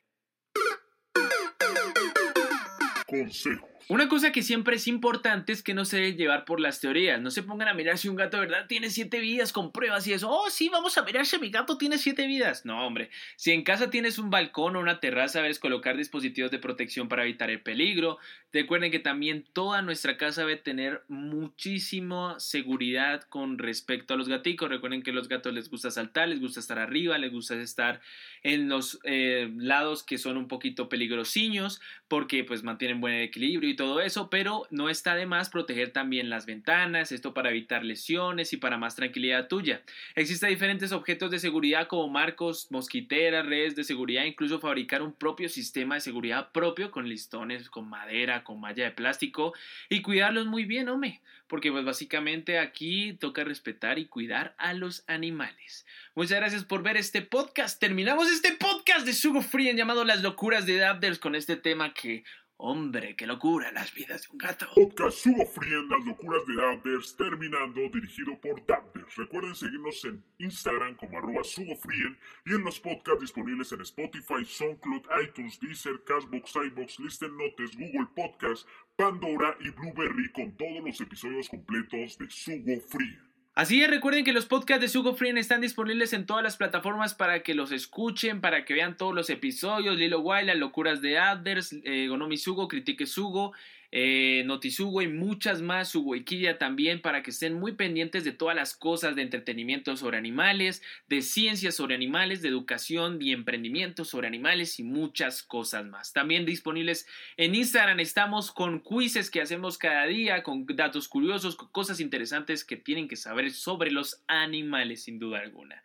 Consejos. 3.06 3.75
Una 3.88 4.08
cosa 4.08 4.32
que 4.32 4.42
siempre 4.42 4.74
es 4.74 4.88
importante 4.88 5.52
es 5.52 5.62
que 5.62 5.72
no 5.72 5.84
se 5.84 5.98
deben 5.98 6.16
llevar 6.16 6.44
por 6.44 6.58
las 6.58 6.80
teorías. 6.80 7.20
No 7.20 7.30
se 7.30 7.44
pongan 7.44 7.68
a 7.68 7.74
mirar 7.74 7.98
si 7.98 8.08
un 8.08 8.16
gato 8.16 8.40
verdad 8.40 8.66
tiene 8.66 8.90
siete 8.90 9.20
vidas 9.20 9.52
con 9.52 9.70
pruebas 9.70 10.08
y 10.08 10.12
eso. 10.12 10.28
Oh, 10.28 10.50
sí, 10.50 10.68
vamos 10.68 10.98
a 10.98 11.02
mirar 11.02 11.24
si 11.24 11.38
mi 11.38 11.50
gato 11.50 11.78
tiene 11.78 11.96
siete 11.96 12.26
vidas. 12.26 12.64
No, 12.64 12.84
hombre. 12.84 13.10
Si 13.36 13.52
en 13.52 13.62
casa 13.62 13.88
tienes 13.88 14.18
un 14.18 14.28
balcón 14.28 14.74
o 14.74 14.80
una 14.80 14.98
terraza, 14.98 15.40
debes 15.40 15.60
colocar 15.60 15.96
dispositivos 15.96 16.50
de 16.50 16.58
protección 16.58 17.08
para 17.08 17.22
evitar 17.22 17.48
el 17.48 17.60
peligro. 17.60 18.18
Recuerden 18.52 18.90
que 18.90 18.98
también 18.98 19.44
toda 19.52 19.82
nuestra 19.82 20.16
casa 20.16 20.40
debe 20.40 20.56
tener 20.56 21.04
muchísima 21.06 22.40
seguridad 22.40 23.22
con 23.28 23.56
respecto 23.56 24.14
a 24.14 24.16
los 24.16 24.28
gaticos. 24.28 24.68
Recuerden 24.68 25.04
que 25.04 25.12
a 25.12 25.14
los 25.14 25.28
gatos 25.28 25.54
les 25.54 25.70
gusta 25.70 25.92
saltar, 25.92 26.28
les 26.28 26.40
gusta 26.40 26.58
estar 26.58 26.80
arriba, 26.80 27.18
les 27.18 27.30
gusta 27.30 27.54
estar 27.54 28.00
en 28.42 28.68
los 28.68 28.98
eh, 29.04 29.48
lados 29.56 30.02
que 30.02 30.18
son 30.18 30.38
un 30.38 30.48
poquito 30.48 30.88
peligrosiños 30.88 31.80
porque 32.08 32.42
pues 32.42 32.64
mantienen 32.64 33.00
buen 33.00 33.14
equilibrio 33.14 33.70
y 33.70 33.75
todo 33.76 34.00
eso, 34.00 34.28
pero 34.30 34.66
no 34.70 34.88
está 34.88 35.14
de 35.14 35.26
más 35.26 35.50
proteger 35.50 35.90
también 35.90 36.30
las 36.30 36.46
ventanas, 36.46 37.12
esto 37.12 37.34
para 37.34 37.50
evitar 37.50 37.84
lesiones 37.84 38.52
y 38.52 38.56
para 38.56 38.78
más 38.78 38.96
tranquilidad 38.96 39.48
tuya. 39.48 39.82
Existen 40.14 40.48
diferentes 40.48 40.92
objetos 40.92 41.30
de 41.30 41.38
seguridad 41.38 41.86
como 41.86 42.08
marcos, 42.08 42.66
mosquiteras, 42.70 43.46
redes 43.46 43.76
de 43.76 43.84
seguridad, 43.84 44.24
incluso 44.24 44.58
fabricar 44.58 45.02
un 45.02 45.12
propio 45.12 45.48
sistema 45.48 45.94
de 45.94 46.00
seguridad 46.00 46.50
propio 46.50 46.90
con 46.90 47.08
listones, 47.08 47.70
con 47.70 47.88
madera, 47.88 48.42
con 48.42 48.60
malla 48.60 48.84
de 48.84 48.90
plástico 48.90 49.54
y 49.88 50.02
cuidarlos 50.02 50.46
muy 50.46 50.64
bien, 50.64 50.88
hombre, 50.88 51.20
porque 51.46 51.70
pues 51.70 51.84
básicamente 51.84 52.58
aquí 52.58 53.12
toca 53.14 53.44
respetar 53.44 53.98
y 53.98 54.06
cuidar 54.06 54.54
a 54.58 54.72
los 54.72 55.04
animales. 55.06 55.86
Muchas 56.14 56.38
gracias 56.38 56.64
por 56.64 56.82
ver 56.82 56.96
este 56.96 57.22
podcast. 57.22 57.78
Terminamos 57.78 58.30
este 58.30 58.52
podcast 58.52 59.06
de 59.06 59.12
Sugo 59.12 59.42
Free 59.42 59.76
llamado 59.76 60.04
Las 60.04 60.22
locuras 60.22 60.66
de 60.66 60.78
Dabders 60.78 61.18
con 61.18 61.34
este 61.34 61.56
tema 61.56 61.92
que 61.92 62.24
Hombre, 62.58 63.14
qué 63.16 63.26
locura 63.26 63.70
las 63.70 63.92
vidas 63.92 64.22
de 64.22 64.28
un 64.32 64.38
gato. 64.38 64.66
Podcast 64.74 65.18
Sugo 65.18 65.44
Free 65.44 65.74
en 65.74 65.90
las 65.90 66.02
locuras 66.06 66.40
de 66.46 66.54
Dabders, 66.54 67.14
terminando, 67.14 67.82
dirigido 67.92 68.40
por 68.40 68.64
Dabders. 68.64 69.14
Recuerden 69.14 69.54
seguirnos 69.54 70.02
en 70.06 70.24
Instagram 70.38 70.96
como 70.96 71.18
arroba 71.18 71.44
Sugo 71.44 71.76
Free 71.76 72.16
y 72.46 72.54
en 72.54 72.64
los 72.64 72.80
podcasts 72.80 73.20
disponibles 73.20 73.72
en 73.72 73.82
Spotify, 73.82 74.42
SoundCloud, 74.42 75.02
iTunes, 75.22 75.60
Deezer, 75.60 76.02
Cashbox, 76.04 76.56
iBox, 76.56 76.98
Listen 76.98 77.36
Notes, 77.36 77.76
Google 77.76 78.08
Podcast, 78.16 78.66
Pandora 78.96 79.54
y 79.60 79.68
Blueberry 79.68 80.32
con 80.32 80.56
todos 80.56 80.82
los 80.82 80.98
episodios 81.02 81.50
completos 81.50 82.16
de 82.16 82.30
Sugo 82.30 82.80
Free. 82.80 83.18
Así 83.56 83.82
es, 83.82 83.88
recuerden 83.88 84.22
que 84.22 84.34
los 84.34 84.44
podcasts 84.44 84.82
de 84.82 84.88
Sugo 84.88 85.14
Free 85.14 85.30
están 85.38 85.62
disponibles 85.62 86.12
en 86.12 86.26
todas 86.26 86.44
las 86.44 86.58
plataformas 86.58 87.14
para 87.14 87.42
que 87.42 87.54
los 87.54 87.72
escuchen, 87.72 88.42
para 88.42 88.66
que 88.66 88.74
vean 88.74 88.98
todos 88.98 89.14
los 89.14 89.30
episodios, 89.30 89.96
Lilo 89.96 90.20
Wild, 90.20 90.48
Las 90.48 90.58
locuras 90.58 91.00
de 91.00 91.16
Aders, 91.16 91.74
eh, 91.84 92.06
Gonomi 92.06 92.36
Sugo, 92.36 92.68
Critique 92.68 93.06
Sugo, 93.06 93.54
eh, 93.92 94.42
Notisugo 94.46 95.02
y 95.02 95.08
muchas 95.08 95.62
más, 95.62 95.90
Sugo 95.90 96.16
Ikiya 96.16 96.58
también, 96.58 97.00
para 97.00 97.22
que 97.22 97.30
estén 97.30 97.54
muy 97.54 97.72
pendientes 97.72 98.24
de 98.24 98.32
todas 98.32 98.56
las 98.56 98.76
cosas 98.76 99.16
de 99.16 99.22
entretenimiento 99.22 99.96
sobre 99.96 100.18
animales, 100.18 100.82
de 101.08 101.22
ciencias 101.22 101.74
sobre 101.74 101.94
animales, 101.94 102.42
de 102.42 102.48
educación 102.48 103.20
y 103.20 103.32
emprendimiento 103.32 104.04
sobre 104.04 104.26
animales 104.26 104.78
y 104.78 104.82
muchas 104.82 105.42
cosas 105.42 105.86
más. 105.86 106.12
También 106.12 106.44
disponibles 106.44 107.06
en 107.36 107.54
Instagram 107.54 108.00
estamos 108.00 108.52
con 108.52 108.80
quizzes 108.80 109.30
que 109.30 109.40
hacemos 109.40 109.78
cada 109.78 110.06
día, 110.06 110.42
con 110.42 110.66
datos 110.66 111.08
curiosos, 111.08 111.56
con 111.56 111.68
cosas 111.68 112.00
interesantes 112.00 112.64
que 112.64 112.76
tienen 112.76 113.08
que 113.08 113.16
saber 113.16 113.50
sobre 113.50 113.90
los 113.90 114.22
animales 114.26 115.04
sin 115.04 115.18
duda 115.18 115.40
alguna. 115.40 115.82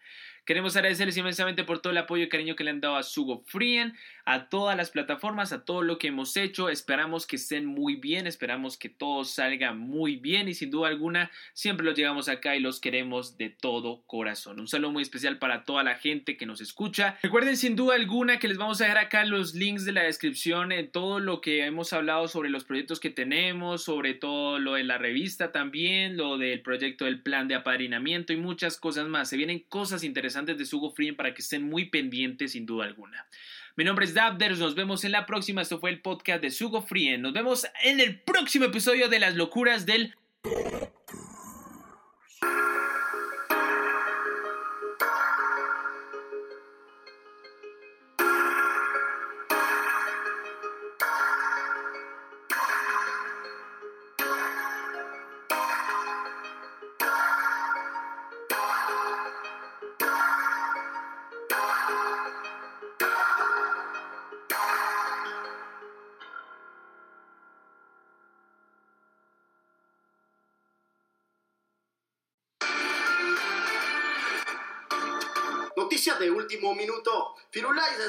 Queremos 0.52 0.76
agradecerles 0.76 1.16
inmensamente 1.16 1.64
por 1.64 1.80
todo 1.80 1.92
el 1.92 1.98
apoyo 1.98 2.26
y 2.26 2.28
cariño 2.28 2.58
que 2.58 2.66
le 2.66 2.72
han 2.72 2.82
dado 2.82 2.98
a 2.98 3.04
Sugo 3.04 3.42
Frien, 3.46 3.94
a 4.26 4.50
todas 4.50 4.76
las 4.76 4.92
plataformas, 4.92 5.54
a 5.54 5.64
todo 5.64 5.82
lo 5.82 5.98
que 5.98 6.08
hemos 6.08 6.36
hecho. 6.36 6.68
Esperamos 6.68 7.26
que 7.26 7.38
estén 7.38 7.66
muy 7.66 7.96
bien, 7.96 8.28
esperamos 8.28 8.76
que 8.76 8.90
todo 8.90 9.24
salga 9.24 9.74
muy 9.74 10.18
bien 10.18 10.50
y 10.50 10.54
sin 10.54 10.70
duda 10.70 10.90
alguna 10.90 11.32
siempre 11.54 11.86
los 11.86 11.96
llegamos 11.96 12.28
acá 12.28 12.58
y 12.58 12.60
los 12.60 12.82
queremos 12.82 13.38
de 13.38 13.50
todo 13.50 14.04
corazón. 14.08 14.60
Un 14.60 14.68
saludo 14.68 14.92
muy 14.92 15.04
especial 15.04 15.40
para 15.40 15.64
toda 15.64 15.84
la 15.84 15.96
gente 15.96 16.36
que 16.36 16.46
nos 16.46 16.60
escucha. 16.60 17.18
Recuerden 17.24 17.56
sin 17.56 17.78
duda 17.78 17.96
alguna 17.96 18.38
que 18.38 18.50
les 18.50 18.58
vamos 18.58 18.82
a 18.82 18.84
dejar 18.84 19.06
acá 19.06 19.24
los 19.24 19.56
links 19.56 19.86
de 19.86 19.94
la 19.94 20.04
descripción 20.04 20.74
en 20.74 20.92
todo 20.92 21.22
lo 21.22 21.40
que 21.40 21.64
hemos 21.64 21.94
hablado 21.94 22.28
sobre 22.28 22.50
los 22.50 22.66
proyectos 22.66 23.00
que 23.00 23.10
tenemos, 23.10 23.86
sobre 23.86 24.16
todo 24.16 24.60
lo 24.60 24.74
de 24.74 24.84
la 24.84 24.98
revista 24.98 25.54
también, 25.54 26.18
lo 26.18 26.38
del 26.38 26.62
proyecto 26.62 27.06
del 27.06 27.22
plan 27.22 27.48
de 27.48 27.56
apadrinamiento 27.56 28.34
y 28.34 28.36
muchas 28.36 28.78
cosas 28.78 29.08
más. 29.08 29.30
Se 29.30 29.38
vienen 29.38 29.64
cosas 29.70 30.04
interesantes 30.04 30.41
de 30.46 30.66
Sugo 30.66 30.92
Free 30.92 31.12
para 31.12 31.34
que 31.34 31.42
estén 31.42 31.64
muy 31.64 31.86
pendientes 31.86 32.54
sin 32.54 32.66
duda 32.66 32.86
alguna. 32.86 33.26
Mi 33.76 33.84
nombre 33.84 34.06
es 34.06 34.14
Dabders, 34.14 34.60
nos 34.60 34.76
vemos 34.76 35.04
en 35.06 35.12
la 35.12 35.26
próxima. 35.26 35.62
Esto 35.62 35.80
fue 35.80 35.92
el 35.92 36.02
podcast 36.02 36.42
de 36.42 36.52
Sugo 36.52 36.82
Free. 36.82 37.18
Nos 37.18 37.34
vemos 37.34 37.66
en 37.84 38.00
el 38.00 38.20
próximo 38.20 38.66
episodio 38.66 39.08
de 39.08 39.20
las 39.20 39.36
locuras 39.36 39.86
del 39.86 40.16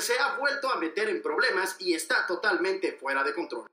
se 0.00 0.18
ha 0.18 0.37
vuelto 0.37 0.70
a 0.70 0.78
meter 0.78 1.09
en 1.09 1.22
problemas 1.22 1.76
y 1.78 1.94
está 1.94 2.26
totalmente 2.26 2.92
fuera 2.92 3.22
de 3.22 3.35
control. 3.35 3.66